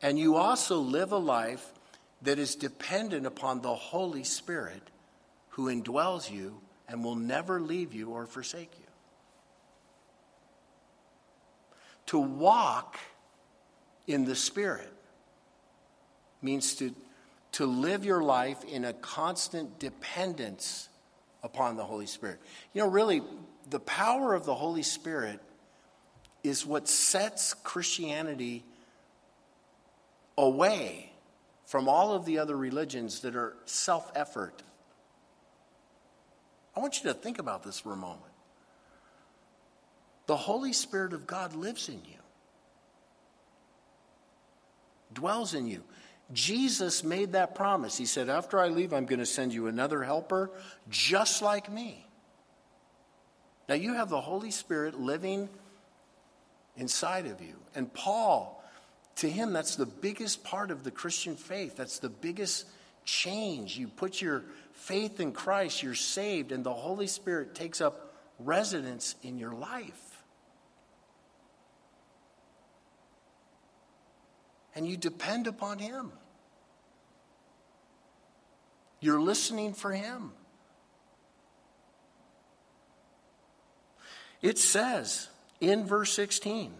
and 0.00 0.16
you 0.16 0.36
also 0.36 0.78
live 0.78 1.10
a 1.10 1.18
life 1.18 1.72
that 2.22 2.38
is 2.38 2.54
dependent 2.54 3.26
upon 3.26 3.60
the 3.60 3.74
Holy 3.74 4.22
Spirit 4.22 4.92
who 5.48 5.64
indwells 5.64 6.30
you 6.30 6.60
and 6.86 7.02
will 7.02 7.16
never 7.16 7.60
leave 7.60 7.92
you 7.92 8.10
or 8.10 8.26
forsake 8.26 8.70
you. 8.78 8.86
To 12.06 12.20
walk 12.20 13.00
in 14.06 14.24
the 14.24 14.36
Spirit 14.36 14.93
means 16.44 16.74
to, 16.76 16.94
to 17.52 17.66
live 17.66 18.04
your 18.04 18.22
life 18.22 18.62
in 18.64 18.84
a 18.84 18.92
constant 18.92 19.78
dependence 19.78 20.88
upon 21.42 21.76
the 21.76 21.84
Holy 21.84 22.06
Spirit. 22.06 22.40
You 22.72 22.82
know, 22.82 22.88
really, 22.88 23.22
the 23.70 23.80
power 23.80 24.34
of 24.34 24.44
the 24.44 24.54
Holy 24.54 24.82
Spirit 24.82 25.40
is 26.42 26.66
what 26.66 26.88
sets 26.88 27.54
Christianity 27.54 28.64
away 30.36 31.10
from 31.64 31.88
all 31.88 32.12
of 32.12 32.24
the 32.24 32.38
other 32.38 32.56
religions 32.56 33.20
that 33.20 33.34
are 33.34 33.56
self 33.64 34.12
effort. 34.14 34.62
I 36.76 36.80
want 36.80 37.02
you 37.02 37.10
to 37.10 37.14
think 37.14 37.38
about 37.38 37.62
this 37.62 37.80
for 37.80 37.92
a 37.92 37.96
moment. 37.96 38.20
The 40.26 40.36
Holy 40.36 40.72
Spirit 40.72 41.12
of 41.12 41.26
God 41.26 41.54
lives 41.54 41.88
in 41.88 42.00
you, 42.04 42.20
dwells 45.12 45.54
in 45.54 45.66
you. 45.66 45.84
Jesus 46.32 47.04
made 47.04 47.32
that 47.32 47.54
promise. 47.54 47.96
He 47.96 48.06
said, 48.06 48.28
After 48.28 48.58
I 48.58 48.68
leave, 48.68 48.92
I'm 48.92 49.06
going 49.06 49.18
to 49.18 49.26
send 49.26 49.52
you 49.52 49.66
another 49.66 50.02
helper 50.02 50.50
just 50.88 51.42
like 51.42 51.70
me. 51.70 52.06
Now, 53.68 53.74
you 53.74 53.94
have 53.94 54.10
the 54.10 54.20
Holy 54.20 54.50
Spirit 54.50 54.98
living 54.98 55.48
inside 56.76 57.26
of 57.26 57.40
you. 57.40 57.54
And 57.74 57.92
Paul, 57.92 58.62
to 59.16 59.30
him, 59.30 59.52
that's 59.52 59.76
the 59.76 59.86
biggest 59.86 60.44
part 60.44 60.70
of 60.70 60.84
the 60.84 60.90
Christian 60.90 61.36
faith. 61.36 61.76
That's 61.76 61.98
the 61.98 62.08
biggest 62.08 62.66
change. 63.04 63.78
You 63.78 63.88
put 63.88 64.20
your 64.20 64.44
faith 64.72 65.20
in 65.20 65.32
Christ, 65.32 65.82
you're 65.82 65.94
saved, 65.94 66.52
and 66.52 66.64
the 66.64 66.72
Holy 66.72 67.06
Spirit 67.06 67.54
takes 67.54 67.80
up 67.80 68.14
residence 68.38 69.14
in 69.22 69.38
your 69.38 69.54
life. 69.54 70.13
And 74.74 74.86
you 74.86 74.96
depend 74.96 75.46
upon 75.46 75.78
Him. 75.78 76.12
You're 79.00 79.20
listening 79.20 79.74
for 79.74 79.92
Him. 79.92 80.32
It 84.42 84.58
says 84.58 85.28
in 85.60 85.86
verse 85.86 86.12
16, 86.12 86.72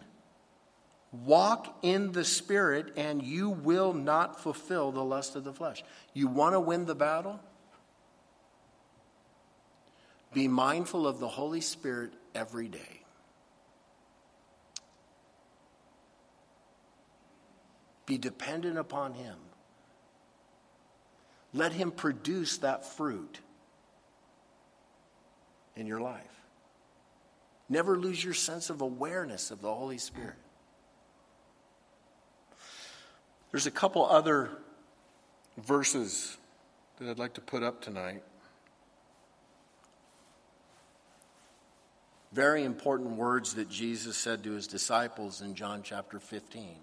Walk 1.12 1.78
in 1.82 2.12
the 2.12 2.24
Spirit, 2.24 2.92
and 2.96 3.22
you 3.22 3.50
will 3.50 3.92
not 3.92 4.42
fulfill 4.42 4.90
the 4.90 5.04
lust 5.04 5.36
of 5.36 5.44
the 5.44 5.52
flesh. 5.52 5.84
You 6.12 6.26
want 6.26 6.54
to 6.54 6.60
win 6.60 6.86
the 6.86 6.94
battle? 6.94 7.38
Be 10.32 10.48
mindful 10.48 11.06
of 11.06 11.20
the 11.20 11.28
Holy 11.28 11.60
Spirit 11.60 12.12
every 12.34 12.66
day. 12.66 13.03
Be 18.06 18.18
dependent 18.18 18.78
upon 18.78 19.14
Him. 19.14 19.36
Let 21.52 21.72
Him 21.72 21.90
produce 21.90 22.58
that 22.58 22.84
fruit 22.84 23.40
in 25.76 25.86
your 25.86 26.00
life. 26.00 26.22
Never 27.68 27.98
lose 27.98 28.22
your 28.22 28.34
sense 28.34 28.70
of 28.70 28.80
awareness 28.80 29.50
of 29.50 29.62
the 29.62 29.72
Holy 29.72 29.98
Spirit. 29.98 30.36
There's 33.50 33.66
a 33.66 33.70
couple 33.70 34.04
other 34.04 34.50
verses 35.58 36.36
that 36.98 37.08
I'd 37.08 37.18
like 37.18 37.34
to 37.34 37.40
put 37.40 37.62
up 37.62 37.80
tonight. 37.80 38.22
Very 42.32 42.64
important 42.64 43.16
words 43.16 43.54
that 43.54 43.70
Jesus 43.70 44.16
said 44.16 44.42
to 44.42 44.52
his 44.52 44.66
disciples 44.66 45.40
in 45.40 45.54
John 45.54 45.82
chapter 45.84 46.18
15. 46.18 46.76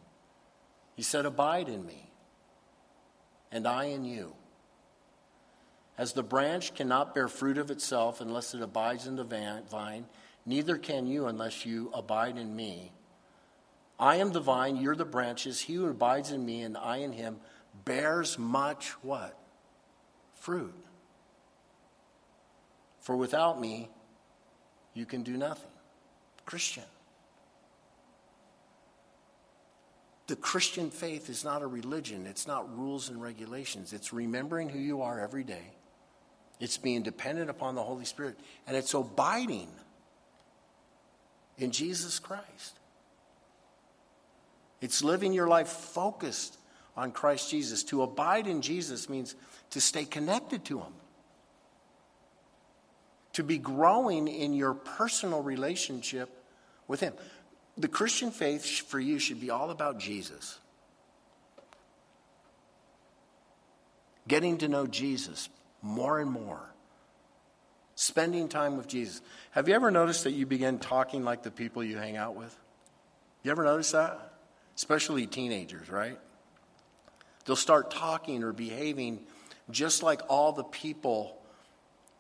He 0.96 1.04
said, 1.04 1.26
Abide 1.26 1.70
in 1.70 1.86
me, 1.86 2.12
and 3.52 3.68
I 3.68 3.86
in 3.86 4.06
you. 4.06 4.36
As 5.98 6.14
the 6.14 6.24
branch 6.24 6.74
cannot 6.74 7.14
bear 7.14 7.28
fruit 7.28 7.58
of 7.58 7.70
itself 7.70 8.22
unless 8.22 8.54
it 8.54 8.62
abides 8.62 9.08
in 9.08 9.16
the 9.16 9.24
vine, 9.70 10.06
neither 10.46 10.78
can 10.78 11.06
you 11.06 11.28
unless 11.28 11.66
you 11.66 11.92
abide 11.94 12.38
in 12.38 12.56
me. 12.56 12.92
I 14.00 14.16
am 14.16 14.32
the 14.32 14.40
vine, 14.40 14.78
you're 14.78 14.96
the 14.96 15.06
branches. 15.06 15.62
He 15.62 15.76
who 15.76 15.88
abides 15.88 16.32
in 16.32 16.44
me 16.44 16.64
and 16.64 16.76
I 16.76 16.98
in 16.98 17.12
him 17.12 17.40
bears 17.86 18.40
much 18.40 18.90
what? 19.04 19.38
Fruit. 20.34 20.74
For 23.00 23.16
without 23.16 23.62
me, 23.62 23.90
you 24.94 25.06
can 25.06 25.24
do 25.24 25.38
nothing. 25.38 25.70
Christian. 26.46 26.84
The 30.32 30.38
Christian 30.38 30.92
faith 30.92 31.30
is 31.30 31.44
not 31.44 31.62
a 31.62 31.68
religion, 31.68 32.26
it's 32.26 32.48
not 32.48 32.78
rules 32.78 33.10
and 33.10 33.22
regulations. 33.22 33.92
It's 33.92 34.14
remembering 34.14 34.70
who 34.70 34.80
you 34.80 35.02
are 35.02 35.20
every 35.20 35.44
day, 35.44 35.74
it's 36.58 36.78
being 36.78 37.04
dependent 37.04 37.50
upon 37.50 37.76
the 37.76 37.84
Holy 37.84 38.06
Spirit, 38.06 38.40
and 38.66 38.78
it's 38.78 38.94
abiding 38.94 39.68
in 41.58 41.72
Jesus 41.72 42.18
Christ. 42.18 42.80
It's 44.80 45.04
living 45.04 45.34
your 45.34 45.50
life 45.50 45.68
focused 45.68 46.58
on 46.96 47.12
Christ 47.12 47.52
Jesus. 47.52 47.84
To 47.84 48.02
abide 48.02 48.48
in 48.48 48.62
Jesus 48.62 49.10
means 49.10 49.36
to 49.72 49.82
stay 49.82 50.06
connected 50.06 50.64
to 50.64 50.80
Him, 50.80 50.94
to 53.34 53.44
be 53.44 53.58
growing 53.58 54.30
in 54.30 54.54
your 54.54 54.76
personal 54.76 55.44
relationship 55.44 56.30
with 56.88 57.02
Him 57.02 57.16
the 57.78 57.88
Christian 57.88 58.32
faith 58.32 58.66
for 58.88 59.00
you 59.00 59.20
should 59.20 59.40
be 59.40 59.50
all 59.50 59.70
about 59.70 60.00
Jesus. 60.00 60.60
Getting 64.28 64.60
to 64.60 64.68
know 64.68 64.88
Jesus 64.88 65.50
more 65.82 66.20
and 66.20 66.30
more 66.30 66.72
Spending 68.02 68.50
time 68.50 68.78
with 68.78 68.88
Jesus. 68.88 69.22
Have 69.52 69.68
you 69.68 69.76
ever 69.76 69.92
noticed 69.92 70.24
that 70.24 70.32
you 70.32 70.48
begin 70.48 70.80
talking 70.80 71.24
like 71.24 71.44
the 71.44 71.52
people 71.52 71.84
you 71.84 71.98
hang 71.98 72.18
out 72.18 72.36
with? 72.36 72.58
You 73.44 73.52
ever 73.52 73.64
notice 73.64 73.92
that? 73.92 74.34
Especially 74.76 75.28
teenagers, 75.28 75.88
right? 75.88 76.18
They'll 77.46 77.56
start 77.56 77.92
talking 77.92 78.44
or 78.44 78.54
behaving 78.54 79.20
just 79.70 80.02
like 80.02 80.22
all 80.30 80.52
the 80.52 80.64
people 80.64 81.38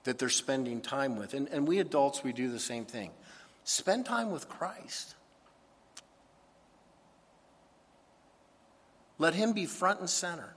that 0.03 0.19
they're 0.19 0.29
spending 0.29 0.81
time 0.81 1.17
with. 1.17 1.33
And, 1.33 1.49
and 1.49 1.67
we 1.67 1.79
adults, 1.79 2.23
we 2.23 2.31
do 2.31 2.51
the 2.51 2.59
same 2.59 2.85
thing. 2.85 3.09
Spend 3.63 4.05
time 4.05 4.29
with 4.29 4.47
Christ. 4.47 5.15
Let 9.21 9.35
Him 9.35 9.53
be 9.53 9.67
front 9.67 9.99
and 9.99 10.09
center. 10.09 10.51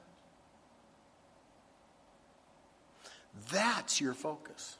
That's 3.53 4.01
your 4.01 4.15
focus. 4.15 4.79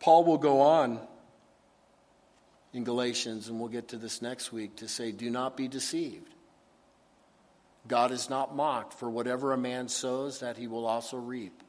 Paul 0.00 0.24
will 0.24 0.36
go 0.36 0.60
on 0.60 1.00
in 2.74 2.84
Galatians, 2.84 3.48
and 3.48 3.58
we'll 3.58 3.70
get 3.70 3.88
to 3.88 3.96
this 3.96 4.20
next 4.20 4.52
week, 4.52 4.76
to 4.76 4.86
say, 4.86 5.12
Do 5.12 5.30
not 5.30 5.56
be 5.56 5.66
deceived. 5.66 6.34
God 7.88 8.12
is 8.12 8.28
not 8.28 8.54
mocked, 8.54 8.92
for 8.92 9.08
whatever 9.08 9.54
a 9.54 9.58
man 9.58 9.88
sows, 9.88 10.40
that 10.40 10.58
he 10.58 10.66
will 10.66 10.84
also 10.84 11.16
reap. 11.16 11.62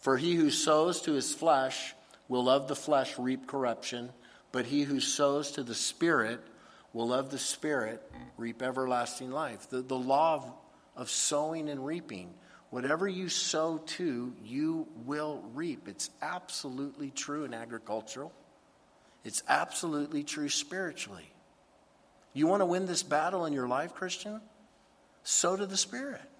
For 0.00 0.16
he 0.16 0.34
who 0.34 0.50
sows 0.50 1.02
to 1.02 1.12
his 1.12 1.32
flesh 1.32 1.94
will 2.26 2.48
of 2.48 2.66
the 2.66 2.74
flesh 2.74 3.16
reap 3.16 3.46
corruption, 3.46 4.10
but 4.50 4.66
he 4.66 4.82
who 4.82 4.98
sows 4.98 5.52
to 5.52 5.62
the 5.62 5.76
Spirit 5.76 6.40
will 6.94 7.12
of 7.12 7.28
the 7.28 7.38
Spirit 7.38 8.00
reap 8.38 8.62
everlasting 8.62 9.30
life. 9.30 9.68
The, 9.68 9.82
the 9.82 9.98
law 9.98 10.36
of, 10.36 10.52
of 10.96 11.10
sowing 11.10 11.68
and 11.68 11.84
reaping. 11.84 12.32
Whatever 12.70 13.06
you 13.06 13.28
sow 13.28 13.78
to, 13.78 14.32
you 14.42 14.88
will 15.04 15.44
reap. 15.52 15.86
It's 15.86 16.08
absolutely 16.22 17.10
true 17.10 17.44
in 17.44 17.52
agricultural. 17.52 18.32
It's 19.24 19.42
absolutely 19.48 20.22
true 20.22 20.48
spiritually. 20.48 21.30
You 22.32 22.46
want 22.46 22.62
to 22.62 22.66
win 22.66 22.86
this 22.86 23.02
battle 23.02 23.44
in 23.44 23.52
your 23.52 23.68
life, 23.68 23.94
Christian? 23.94 24.40
sow 25.24 25.56
to 25.56 25.66
the 25.66 25.76
Spirit. 25.76 26.30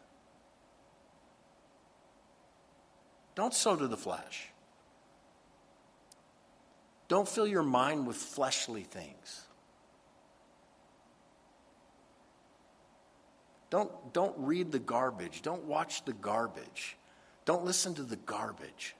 Don't 3.34 3.54
sow 3.54 3.74
to 3.74 3.88
the 3.88 3.96
flesh. 3.96 4.50
Don't 7.08 7.26
fill 7.28 7.46
your 7.46 7.62
mind 7.62 8.06
with 8.06 8.16
fleshly 8.16 8.82
things. 8.82 9.43
Don't, 13.74 14.12
don't 14.12 14.36
read 14.38 14.70
the 14.70 14.78
garbage. 14.78 15.42
Don't 15.42 15.64
watch 15.64 16.04
the 16.04 16.12
garbage. 16.12 16.96
Don't 17.44 17.64
listen 17.64 17.92
to 17.94 18.04
the 18.04 18.14
garbage. 18.14 18.94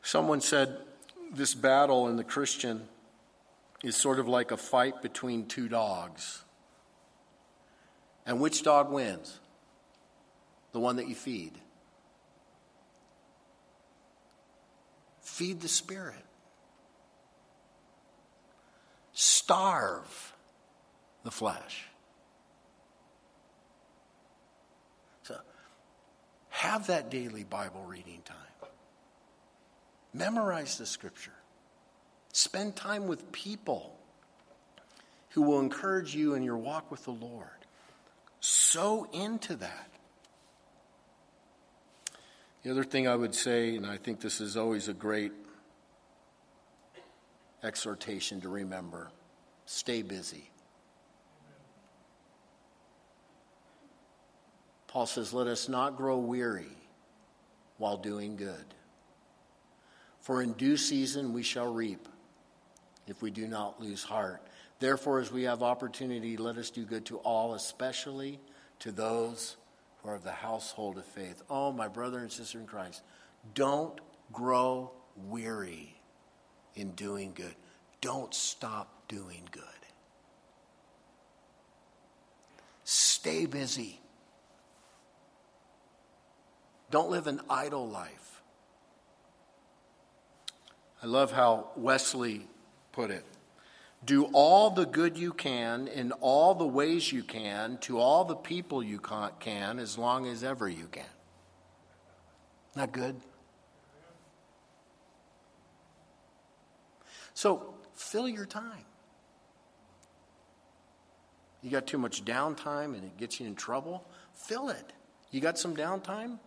Someone 0.00 0.40
said 0.40 0.78
this 1.34 1.54
battle 1.54 2.08
in 2.08 2.16
the 2.16 2.24
Christian 2.24 2.88
is 3.84 3.96
sort 3.96 4.18
of 4.18 4.26
like 4.26 4.50
a 4.50 4.56
fight 4.56 5.02
between 5.02 5.44
two 5.44 5.68
dogs. 5.68 6.42
And 8.24 8.40
which 8.40 8.62
dog 8.62 8.90
wins? 8.90 9.38
The 10.72 10.80
one 10.80 10.96
that 10.96 11.06
you 11.06 11.14
feed. 11.14 11.52
Feed 15.20 15.60
the 15.60 15.68
Spirit. 15.68 16.24
Starve 19.12 20.32
the 21.24 21.30
flesh. 21.30 21.86
So, 25.22 25.36
have 26.60 26.88
that 26.88 27.10
daily 27.10 27.42
Bible 27.42 27.82
reading 27.86 28.20
time. 28.22 28.36
Memorize 30.12 30.76
the 30.76 30.84
scripture. 30.84 31.32
Spend 32.34 32.76
time 32.76 33.06
with 33.06 33.32
people 33.32 33.96
who 35.30 35.40
will 35.40 35.58
encourage 35.58 36.14
you 36.14 36.34
in 36.34 36.42
your 36.42 36.58
walk 36.58 36.90
with 36.90 37.02
the 37.04 37.12
Lord 37.12 37.46
sow 38.40 39.08
into 39.14 39.56
that. 39.56 39.90
The 42.62 42.70
other 42.70 42.84
thing 42.84 43.08
I 43.08 43.16
would 43.16 43.34
say, 43.34 43.76
and 43.76 43.86
I 43.86 43.96
think 43.96 44.20
this 44.20 44.42
is 44.42 44.58
always 44.58 44.88
a 44.88 44.92
great 44.92 45.32
exhortation 47.62 48.42
to 48.42 48.50
remember 48.50 49.10
stay 49.64 50.02
busy. 50.02 50.50
Paul 54.90 55.06
says, 55.06 55.32
Let 55.32 55.46
us 55.46 55.68
not 55.68 55.96
grow 55.96 56.18
weary 56.18 56.76
while 57.78 57.96
doing 57.96 58.34
good. 58.34 58.64
For 60.18 60.42
in 60.42 60.52
due 60.54 60.76
season 60.76 61.32
we 61.32 61.44
shall 61.44 61.72
reap 61.72 62.08
if 63.06 63.22
we 63.22 63.30
do 63.30 63.46
not 63.46 63.80
lose 63.80 64.02
heart. 64.02 64.42
Therefore, 64.80 65.20
as 65.20 65.30
we 65.30 65.44
have 65.44 65.62
opportunity, 65.62 66.36
let 66.36 66.56
us 66.56 66.70
do 66.70 66.84
good 66.84 67.06
to 67.06 67.18
all, 67.18 67.54
especially 67.54 68.40
to 68.80 68.90
those 68.90 69.56
who 70.02 70.08
are 70.08 70.16
of 70.16 70.24
the 70.24 70.32
household 70.32 70.98
of 70.98 71.04
faith. 71.04 71.40
Oh, 71.48 71.70
my 71.70 71.86
brother 71.86 72.18
and 72.18 72.32
sister 72.32 72.58
in 72.58 72.66
Christ, 72.66 73.02
don't 73.54 74.00
grow 74.32 74.90
weary 75.28 75.94
in 76.74 76.90
doing 76.92 77.32
good. 77.32 77.54
Don't 78.00 78.34
stop 78.34 79.06
doing 79.06 79.48
good. 79.52 79.62
Stay 82.82 83.46
busy. 83.46 83.99
Don't 86.90 87.10
live 87.10 87.26
an 87.26 87.40
idle 87.48 87.88
life. 87.88 88.42
I 91.02 91.06
love 91.06 91.32
how 91.32 91.68
Wesley 91.76 92.46
put 92.92 93.10
it. 93.10 93.24
Do 94.04 94.24
all 94.32 94.70
the 94.70 94.86
good 94.86 95.16
you 95.16 95.32
can 95.32 95.86
in 95.88 96.12
all 96.12 96.54
the 96.54 96.66
ways 96.66 97.12
you 97.12 97.22
can 97.22 97.78
to 97.82 97.98
all 97.98 98.24
the 98.24 98.34
people 98.34 98.82
you 98.82 98.98
can 99.40 99.78
as 99.78 99.98
long 99.98 100.26
as 100.26 100.42
ever 100.42 100.68
you 100.68 100.88
can. 100.90 101.04
Not 102.74 102.92
good? 102.92 103.16
So 107.34 107.74
fill 107.94 108.28
your 108.28 108.46
time. 108.46 108.84
You 111.62 111.70
got 111.70 111.86
too 111.86 111.98
much 111.98 112.24
downtime 112.24 112.94
and 112.94 113.04
it 113.04 113.16
gets 113.16 113.38
you 113.38 113.46
in 113.46 113.54
trouble? 113.54 114.04
Fill 114.34 114.70
it. 114.70 114.92
You 115.30 115.40
got 115.40 115.58
some 115.58 115.76
downtime? 115.76 116.38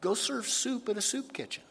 Go 0.00 0.14
serve 0.14 0.46
soup 0.46 0.88
at 0.88 0.96
a 0.96 1.02
soup 1.02 1.32
kitchen. 1.32 1.62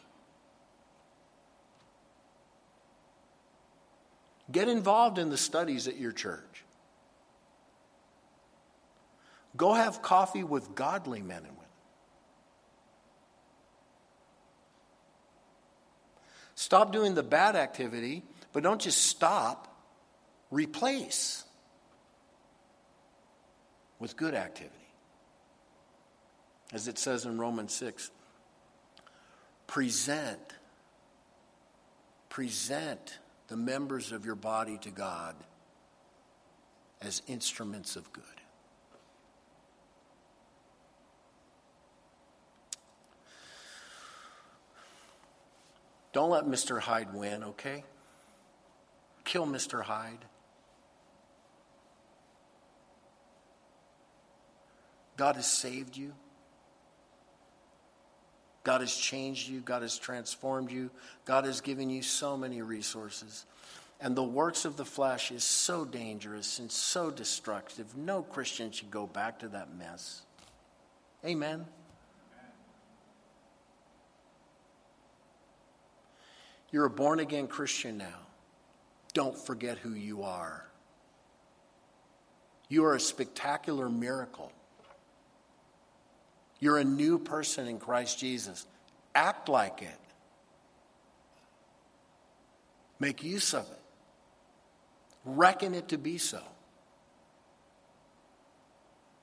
Get 4.50 4.68
involved 4.68 5.18
in 5.18 5.30
the 5.30 5.36
studies 5.36 5.88
at 5.88 5.96
your 5.96 6.12
church. 6.12 6.64
Go 9.56 9.74
have 9.74 10.02
coffee 10.02 10.44
with 10.44 10.74
godly 10.74 11.22
men 11.22 11.38
and 11.38 11.46
women. 11.46 11.56
Stop 16.54 16.92
doing 16.92 17.14
the 17.14 17.22
bad 17.22 17.56
activity, 17.56 18.22
but 18.52 18.62
don't 18.62 18.80
just 18.80 19.02
stop. 19.06 19.66
Replace 20.50 21.44
with 23.98 24.16
good 24.16 24.34
activity. 24.34 24.74
As 26.72 26.86
it 26.88 26.98
says 26.98 27.24
in 27.24 27.38
Romans 27.38 27.72
6, 27.72 28.10
present, 29.70 30.54
present 32.28 33.20
the 33.46 33.56
members 33.56 34.10
of 34.10 34.26
your 34.26 34.34
body 34.34 34.76
to 34.78 34.90
God 34.90 35.36
as 37.00 37.22
instruments 37.28 37.94
of 37.94 38.12
good. 38.12 38.24
Don't 46.12 46.30
let 46.30 46.46
Mr. 46.46 46.80
Hyde 46.80 47.14
win, 47.14 47.44
okay? 47.44 47.84
Kill 49.22 49.46
Mr. 49.46 49.82
Hyde. 49.82 50.24
God 55.16 55.36
has 55.36 55.46
saved 55.46 55.96
you. 55.96 56.12
God 58.70 58.82
has 58.82 58.94
changed 58.94 59.48
you. 59.48 59.58
God 59.62 59.82
has 59.82 59.98
transformed 59.98 60.70
you. 60.70 60.90
God 61.24 61.44
has 61.44 61.60
given 61.60 61.90
you 61.90 62.02
so 62.02 62.36
many 62.36 62.62
resources. 62.62 63.44
And 64.00 64.14
the 64.14 64.22
works 64.22 64.64
of 64.64 64.76
the 64.76 64.84
flesh 64.84 65.32
is 65.32 65.42
so 65.42 65.84
dangerous 65.84 66.60
and 66.60 66.70
so 66.70 67.10
destructive. 67.10 67.96
No 67.96 68.22
Christian 68.22 68.70
should 68.70 68.92
go 68.92 69.08
back 69.08 69.40
to 69.40 69.48
that 69.48 69.74
mess. 69.76 70.22
Amen. 71.26 71.66
You're 76.70 76.84
a 76.84 76.90
born 76.90 77.18
again 77.18 77.48
Christian 77.48 77.98
now. 77.98 78.20
Don't 79.14 79.36
forget 79.36 79.78
who 79.78 79.94
you 79.94 80.22
are. 80.22 80.64
You 82.68 82.84
are 82.84 82.94
a 82.94 83.00
spectacular 83.00 83.88
miracle. 83.88 84.52
You're 86.60 86.78
a 86.78 86.84
new 86.84 87.18
person 87.18 87.66
in 87.66 87.78
Christ 87.78 88.18
Jesus. 88.18 88.66
Act 89.14 89.48
like 89.48 89.82
it. 89.82 89.98
Make 92.98 93.24
use 93.24 93.54
of 93.54 93.62
it. 93.62 93.78
Reckon 95.24 95.74
it 95.74 95.88
to 95.88 95.98
be 95.98 96.18
so. 96.18 96.42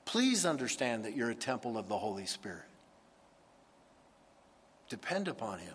Please 0.04 0.44
understand 0.44 1.04
that 1.04 1.14
you're 1.14 1.30
a 1.30 1.34
temple 1.34 1.78
of 1.78 1.88
the 1.88 1.96
Holy 1.96 2.26
Spirit. 2.26 2.62
Depend 4.88 5.28
upon 5.28 5.58
Him. 5.58 5.74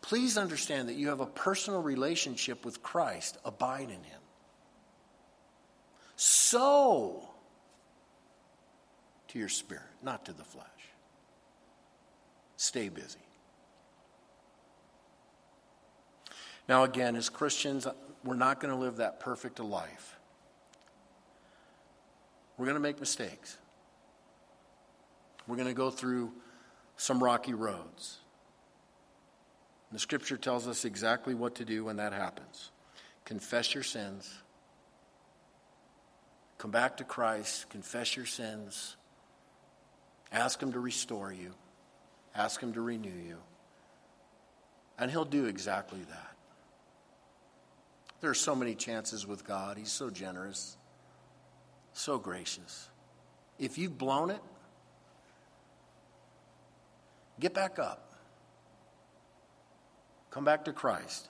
Please 0.00 0.36
understand 0.36 0.88
that 0.88 0.94
you 0.94 1.08
have 1.08 1.20
a 1.20 1.26
personal 1.26 1.80
relationship 1.80 2.64
with 2.64 2.82
Christ. 2.82 3.38
Abide 3.44 3.84
in 3.84 4.02
Him. 4.02 4.20
Sow 6.16 7.22
to 9.28 9.38
your 9.38 9.48
spirit, 9.48 9.82
not 10.02 10.24
to 10.24 10.32
the 10.32 10.44
flesh. 10.44 10.66
Stay 12.58 12.88
busy. 12.88 13.20
Now, 16.68 16.82
again, 16.82 17.14
as 17.16 17.30
Christians, 17.30 17.86
we're 18.24 18.34
not 18.34 18.60
going 18.60 18.74
to 18.74 18.78
live 18.78 18.96
that 18.96 19.20
perfect 19.20 19.60
a 19.60 19.62
life. 19.62 20.16
We're 22.58 22.66
going 22.66 22.74
to 22.74 22.80
make 22.80 22.98
mistakes. 22.98 23.56
We're 25.46 25.56
going 25.56 25.68
to 25.68 25.74
go 25.74 25.90
through 25.90 26.32
some 26.96 27.22
rocky 27.22 27.54
roads. 27.54 28.18
The 29.92 30.00
scripture 30.00 30.36
tells 30.36 30.66
us 30.66 30.84
exactly 30.84 31.34
what 31.34 31.54
to 31.54 31.64
do 31.64 31.84
when 31.84 31.96
that 31.96 32.12
happens 32.12 32.70
confess 33.24 33.74
your 33.74 33.84
sins, 33.84 34.38
come 36.56 36.70
back 36.70 36.96
to 36.96 37.04
Christ, 37.04 37.68
confess 37.68 38.16
your 38.16 38.24
sins, 38.24 38.96
ask 40.32 40.62
Him 40.62 40.72
to 40.72 40.80
restore 40.80 41.30
you, 41.30 41.52
ask 42.38 42.62
Him 42.62 42.72
to 42.72 42.80
renew 42.80 43.10
you, 43.10 43.36
and 44.98 45.10
He'll 45.10 45.26
do 45.26 45.44
exactly 45.44 46.00
that. 46.08 46.36
There 48.20 48.30
are 48.30 48.34
so 48.34 48.54
many 48.54 48.74
chances 48.74 49.26
with 49.26 49.44
God. 49.46 49.76
He's 49.76 49.92
so 49.92 50.08
generous, 50.08 50.76
so 51.92 52.18
gracious. 52.18 52.88
If 53.58 53.76
you've 53.76 53.98
blown 53.98 54.30
it, 54.30 54.40
get 57.38 57.52
back 57.54 57.78
up. 57.78 58.14
Come 60.30 60.44
back 60.44 60.64
to 60.66 60.72
Christ. 60.72 61.28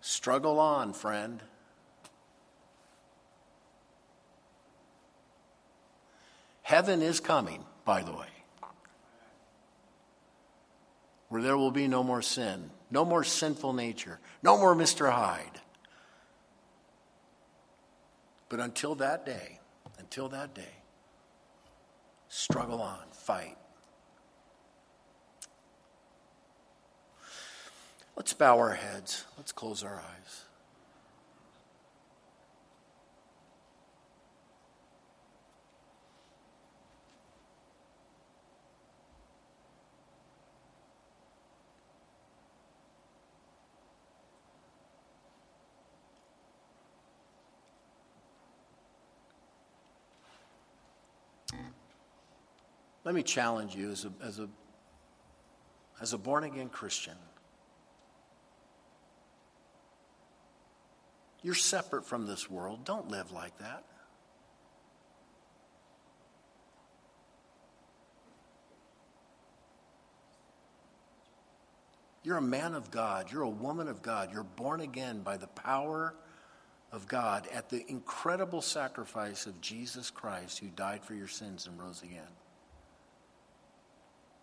Struggle 0.00 0.58
on, 0.58 0.92
friend. 0.94 1.42
Heaven 6.62 7.02
is 7.02 7.20
coming, 7.20 7.64
by 7.84 8.02
the 8.02 8.12
way, 8.12 8.26
where 11.28 11.42
there 11.42 11.56
will 11.56 11.70
be 11.70 11.88
no 11.88 12.02
more 12.02 12.22
sin, 12.22 12.70
no 12.90 13.04
more 13.04 13.24
sinful 13.24 13.72
nature, 13.72 14.20
no 14.42 14.58
more 14.58 14.74
Mr. 14.74 15.10
Hyde. 15.10 15.60
But 18.48 18.60
until 18.60 18.94
that 18.96 19.24
day, 19.24 19.60
until 19.98 20.28
that 20.28 20.54
day, 20.54 20.74
struggle 22.28 22.82
on, 22.82 23.04
fight. 23.12 23.56
Let's 28.14 28.34
bow 28.34 28.58
our 28.58 28.74
heads. 28.74 29.24
Let's 29.38 29.52
close 29.52 29.82
our 29.82 29.96
eyes. 29.96 30.44
Let 53.12 53.16
me 53.16 53.24
challenge 53.24 53.76
you 53.76 53.90
as 53.90 54.06
a, 54.06 54.12
as 54.24 54.38
a, 54.38 54.48
as 56.00 56.14
a 56.14 56.16
born 56.16 56.44
again 56.44 56.70
Christian. 56.70 57.12
You're 61.42 61.54
separate 61.54 62.06
from 62.06 62.26
this 62.26 62.48
world. 62.48 62.86
Don't 62.86 63.10
live 63.10 63.30
like 63.30 63.58
that. 63.58 63.84
You're 72.22 72.38
a 72.38 72.40
man 72.40 72.74
of 72.74 72.90
God. 72.90 73.30
You're 73.30 73.42
a 73.42 73.50
woman 73.50 73.88
of 73.88 74.00
God. 74.00 74.32
You're 74.32 74.42
born 74.42 74.80
again 74.80 75.20
by 75.20 75.36
the 75.36 75.48
power 75.48 76.14
of 76.90 77.06
God 77.08 77.46
at 77.52 77.68
the 77.68 77.84
incredible 77.90 78.62
sacrifice 78.62 79.44
of 79.44 79.60
Jesus 79.60 80.10
Christ 80.10 80.60
who 80.60 80.68
died 80.68 81.04
for 81.04 81.12
your 81.12 81.28
sins 81.28 81.66
and 81.66 81.78
rose 81.78 82.02
again. 82.02 82.22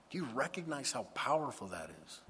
Do 0.09 0.17
you 0.17 0.27
recognize 0.33 0.91
how 0.91 1.03
powerful 1.13 1.67
that 1.67 1.89
is? 2.05 2.21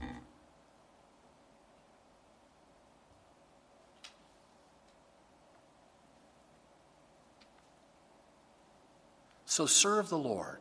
So 9.45 9.65
serve 9.65 10.09
the 10.09 10.17
Lord. 10.17 10.59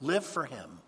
Live 0.00 0.24
for 0.24 0.44
Him. 0.44 0.80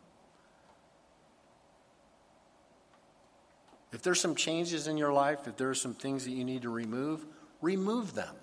If 3.93 4.03
there's 4.03 4.21
some 4.21 4.35
changes 4.35 4.89
in 4.89 4.97
your 4.97 5.13
life, 5.13 5.47
if 5.47 5.57
there 5.57 5.71
are 5.71 5.75
some 5.75 5.95
things 5.95 6.25
that 6.25 6.33
you 6.33 6.45
need 6.45 6.63
to 6.63 6.69
remove, 6.69 7.25
remove 7.61 8.15
them. 8.15 8.35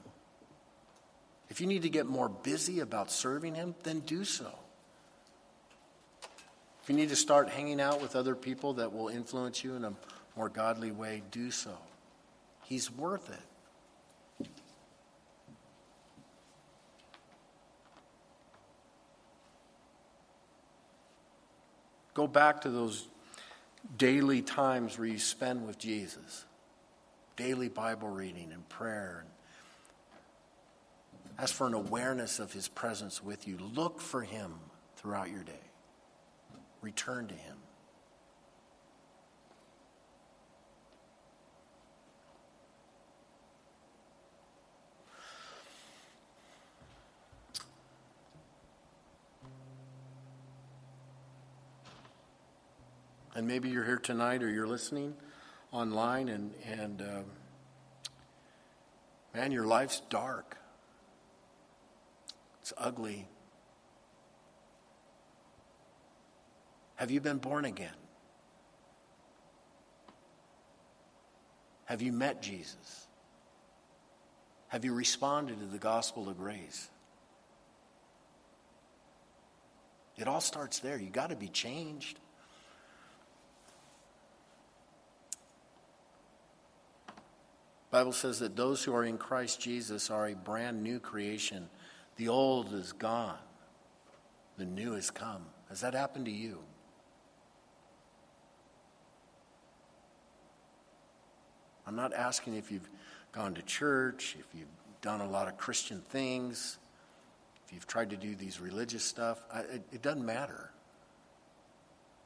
If 1.49 1.59
you 1.59 1.67
need 1.67 1.82
to 1.82 1.89
get 1.89 2.05
more 2.05 2.30
busy 2.30 2.80
about 2.80 3.11
serving 3.11 3.55
Him, 3.55 3.76
then 3.84 3.99
do 3.99 4.24
so. 4.24 4.51
If 6.82 6.89
you 6.89 6.95
need 6.95 7.09
to 7.09 7.15
start 7.15 7.49
hanging 7.49 7.79
out 7.79 8.01
with 8.01 8.15
other 8.15 8.36
people 8.36 8.73
that 8.73 8.93
will 8.93 9.07
influence 9.07 9.63
you 9.63 9.75
in 9.75 9.86
a 9.86 9.93
more 10.36 10.49
godly 10.49 10.91
way, 10.91 11.21
do 11.32 11.51
so. 11.51 11.77
He's 12.63 12.91
worth 12.91 13.29
it. 13.29 14.47
Go 22.13 22.27
back 22.27 22.61
to 22.61 22.69
those 22.69 23.07
daily 23.97 24.41
times 24.41 24.97
where 24.97 25.07
you 25.07 25.19
spend 25.19 25.65
with 25.65 25.77
Jesus 25.77 26.45
daily 27.38 27.69
Bible 27.69 28.09
reading 28.09 28.51
and 28.51 28.67
prayer 28.67 29.25
Ask 31.41 31.55
for 31.55 31.65
an 31.65 31.73
awareness 31.73 32.39
of 32.39 32.53
his 32.53 32.67
presence 32.67 33.23
with 33.23 33.47
you. 33.47 33.57
Look 33.73 33.99
for 33.99 34.21
him 34.21 34.53
throughout 34.95 35.32
your 35.32 35.43
day. 35.43 35.70
Return 36.82 37.27
to 37.27 37.36
him. 37.36 37.57
And 53.34 53.47
maybe 53.47 53.69
you're 53.69 53.86
here 53.86 53.97
tonight 53.97 54.43
or 54.43 54.49
you're 54.49 54.67
listening 54.67 55.15
online 55.71 56.29
and, 56.29 56.53
and 56.65 57.01
uh, 57.01 57.21
man, 59.34 59.51
your 59.51 59.65
life's 59.65 60.01
dark. 60.09 60.57
It's 62.61 62.73
ugly. 62.77 63.27
Have 67.02 67.10
you 67.10 67.20
been 67.20 67.39
born 67.39 67.66
again? 67.66 67.89
Have 71.86 72.04
you 72.04 72.12
met 72.12 72.43
Jesus? 72.43 73.08
Have 74.68 74.86
you 74.86 74.93
responded 74.93 75.60
to 75.62 75.66
the 75.66 75.80
gospel 75.80 76.30
of 76.30 76.38
grace? 76.38 76.91
It 80.16 80.28
all 80.28 80.41
starts 80.41 80.78
there. 80.78 80.99
You 80.99 81.10
got 81.10 81.32
to 81.32 81.36
be 81.36 81.47
changed. 81.47 82.20
Bible 87.89 88.14
says 88.14 88.38
that 88.41 88.56
those 88.56 88.84
who 88.84 88.93
are 88.93 89.06
in 89.06 89.18
Christ 89.18 89.60
Jesus 89.60 90.12
are 90.12 90.28
a 90.28 90.36
brand 90.36 90.84
new 90.84 90.99
creation. 90.99 91.68
The 92.18 92.28
old 92.28 92.72
is 92.76 92.93
gone, 92.93 93.39
the 94.60 94.66
new 94.66 94.93
has 94.93 95.10
come. 95.10 95.47
Has 95.70 95.82
that 95.82 95.95
happened 95.95 96.26
to 96.26 96.32
you? 96.32 96.60
I'm 101.86 101.95
not 101.95 102.13
asking 102.13 102.55
if 102.55 102.71
you've 102.71 102.89
gone 103.32 103.53
to 103.55 103.61
church, 103.61 104.36
if 104.39 104.45
you've 104.57 104.67
done 105.01 105.21
a 105.21 105.29
lot 105.29 105.47
of 105.47 105.57
Christian 105.57 106.01
things. 106.09 106.77
if 107.65 107.73
you've 107.73 107.88
tried 107.88 108.11
to 108.11 108.17
do 108.17 108.36
these 108.36 108.59
religious 108.59 109.03
stuff, 109.03 109.41
I, 109.51 109.61
it, 109.61 109.82
it 109.93 110.01
doesn't 110.01 110.25
matter. 110.25 110.71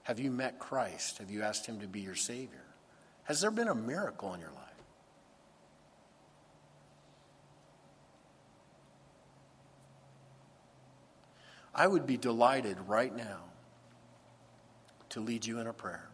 Have 0.04 0.20
you 0.20 0.30
met 0.30 0.60
Christ? 0.60 1.18
Have 1.20 1.32
you 1.32 1.42
asked 1.42 1.66
Him 1.66 1.80
to 1.80 1.88
be 1.88 2.02
your 2.02 2.16
Savior? 2.16 2.66
Has 3.24 3.42
there 3.42 3.52
been 3.52 3.68
a 3.68 3.76
miracle 3.76 4.34
in 4.34 4.40
your 4.40 4.52
life? 4.52 4.62
I 11.74 11.88
would 11.88 12.06
be 12.08 12.18
delighted 12.18 12.78
right 12.88 13.14
now 13.16 13.40
to 15.10 15.20
lead 15.20 15.46
you 15.46 15.60
in 15.60 15.68
a 15.68 15.74
prayer. 15.74 16.08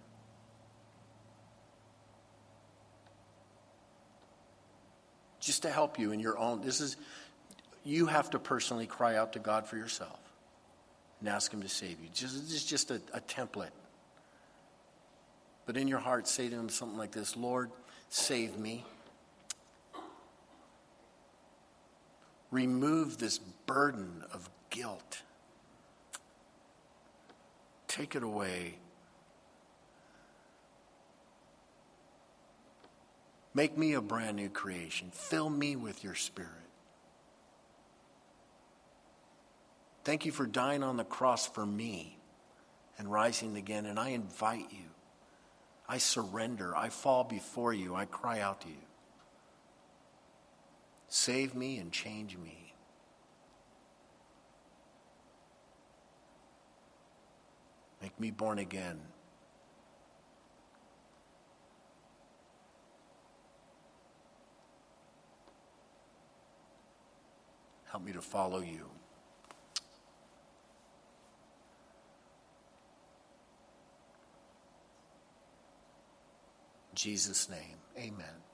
Just 5.42 5.64
to 5.64 5.70
help 5.70 6.00
you 6.00 6.14
in 6.14 6.22
your 6.22 6.38
own. 6.38 6.62
This 6.62 6.80
is, 6.80 6.96
you 7.84 8.06
have 8.06 8.30
to 8.30 8.40
personally 8.40 8.86
cry 8.86 9.18
out 9.18 9.34
to 9.34 9.40
God 9.40 9.68
for 9.68 9.76
yourself 9.76 10.20
and 11.20 11.28
ask 11.28 11.54
Him 11.54 11.62
to 11.62 11.70
save 11.70 12.00
you. 12.02 12.08
Just, 12.14 12.36
this 12.36 12.54
is 12.54 12.66
just 12.66 12.90
a, 12.92 13.02
a 13.14 13.20
template. 13.20 13.72
But 15.66 15.76
in 15.76 15.90
your 15.90 16.00
heart, 16.00 16.28
say 16.28 16.48
to 16.48 16.56
Him 16.56 16.70
something 16.70 16.98
like 16.98 17.12
this 17.12 17.36
Lord, 17.36 17.72
save 18.08 18.58
me. 18.58 18.86
Remove 22.52 23.18
this 23.18 23.38
burden 23.38 24.24
of 24.34 24.50
guilt 24.70 25.22
Take 27.92 28.16
it 28.16 28.24
away. 28.24 28.76
Make 33.54 33.78
me 33.78 33.94
a 33.94 34.02
brand 34.02 34.38
new 34.38 34.50
creation. 34.50 35.10
Fill 35.12 35.50
me 35.50 35.76
with 35.76 36.04
your 36.04 36.16
spirit. 36.16 36.50
Thank 40.04 40.26
you 40.26 40.32
for 40.32 40.46
dying 40.46 40.84
on 40.84 40.98
the 40.98 41.04
cross 41.04 41.48
for 41.48 41.66
me 41.66 42.18
and 42.98 43.12
rising 43.12 43.58
again. 43.58 43.86
And 43.86 44.00
I 44.00 44.10
invite 44.10 44.72
you. 44.72 44.90
I 45.88 45.98
surrender. 45.98 46.76
I 46.76 46.90
fall 46.90 47.24
before 47.24 47.74
you. 47.74 47.94
I 47.94 48.06
cry 48.06 48.40
out 48.40 48.62
to 48.62 48.70
you. 48.70 48.76
Save 51.10 51.54
me 51.54 51.78
and 51.78 51.92
change 51.92 52.38
me. 52.38 52.74
Make 58.02 58.18
me 58.20 58.32
born 58.32 58.58
again. 58.58 59.00
Help 67.92 68.06
me 68.06 68.14
to 68.14 68.22
follow 68.22 68.60
you. 68.60 68.90
Jesus' 76.96 77.50
name, 77.50 77.78
amen. 77.98 78.51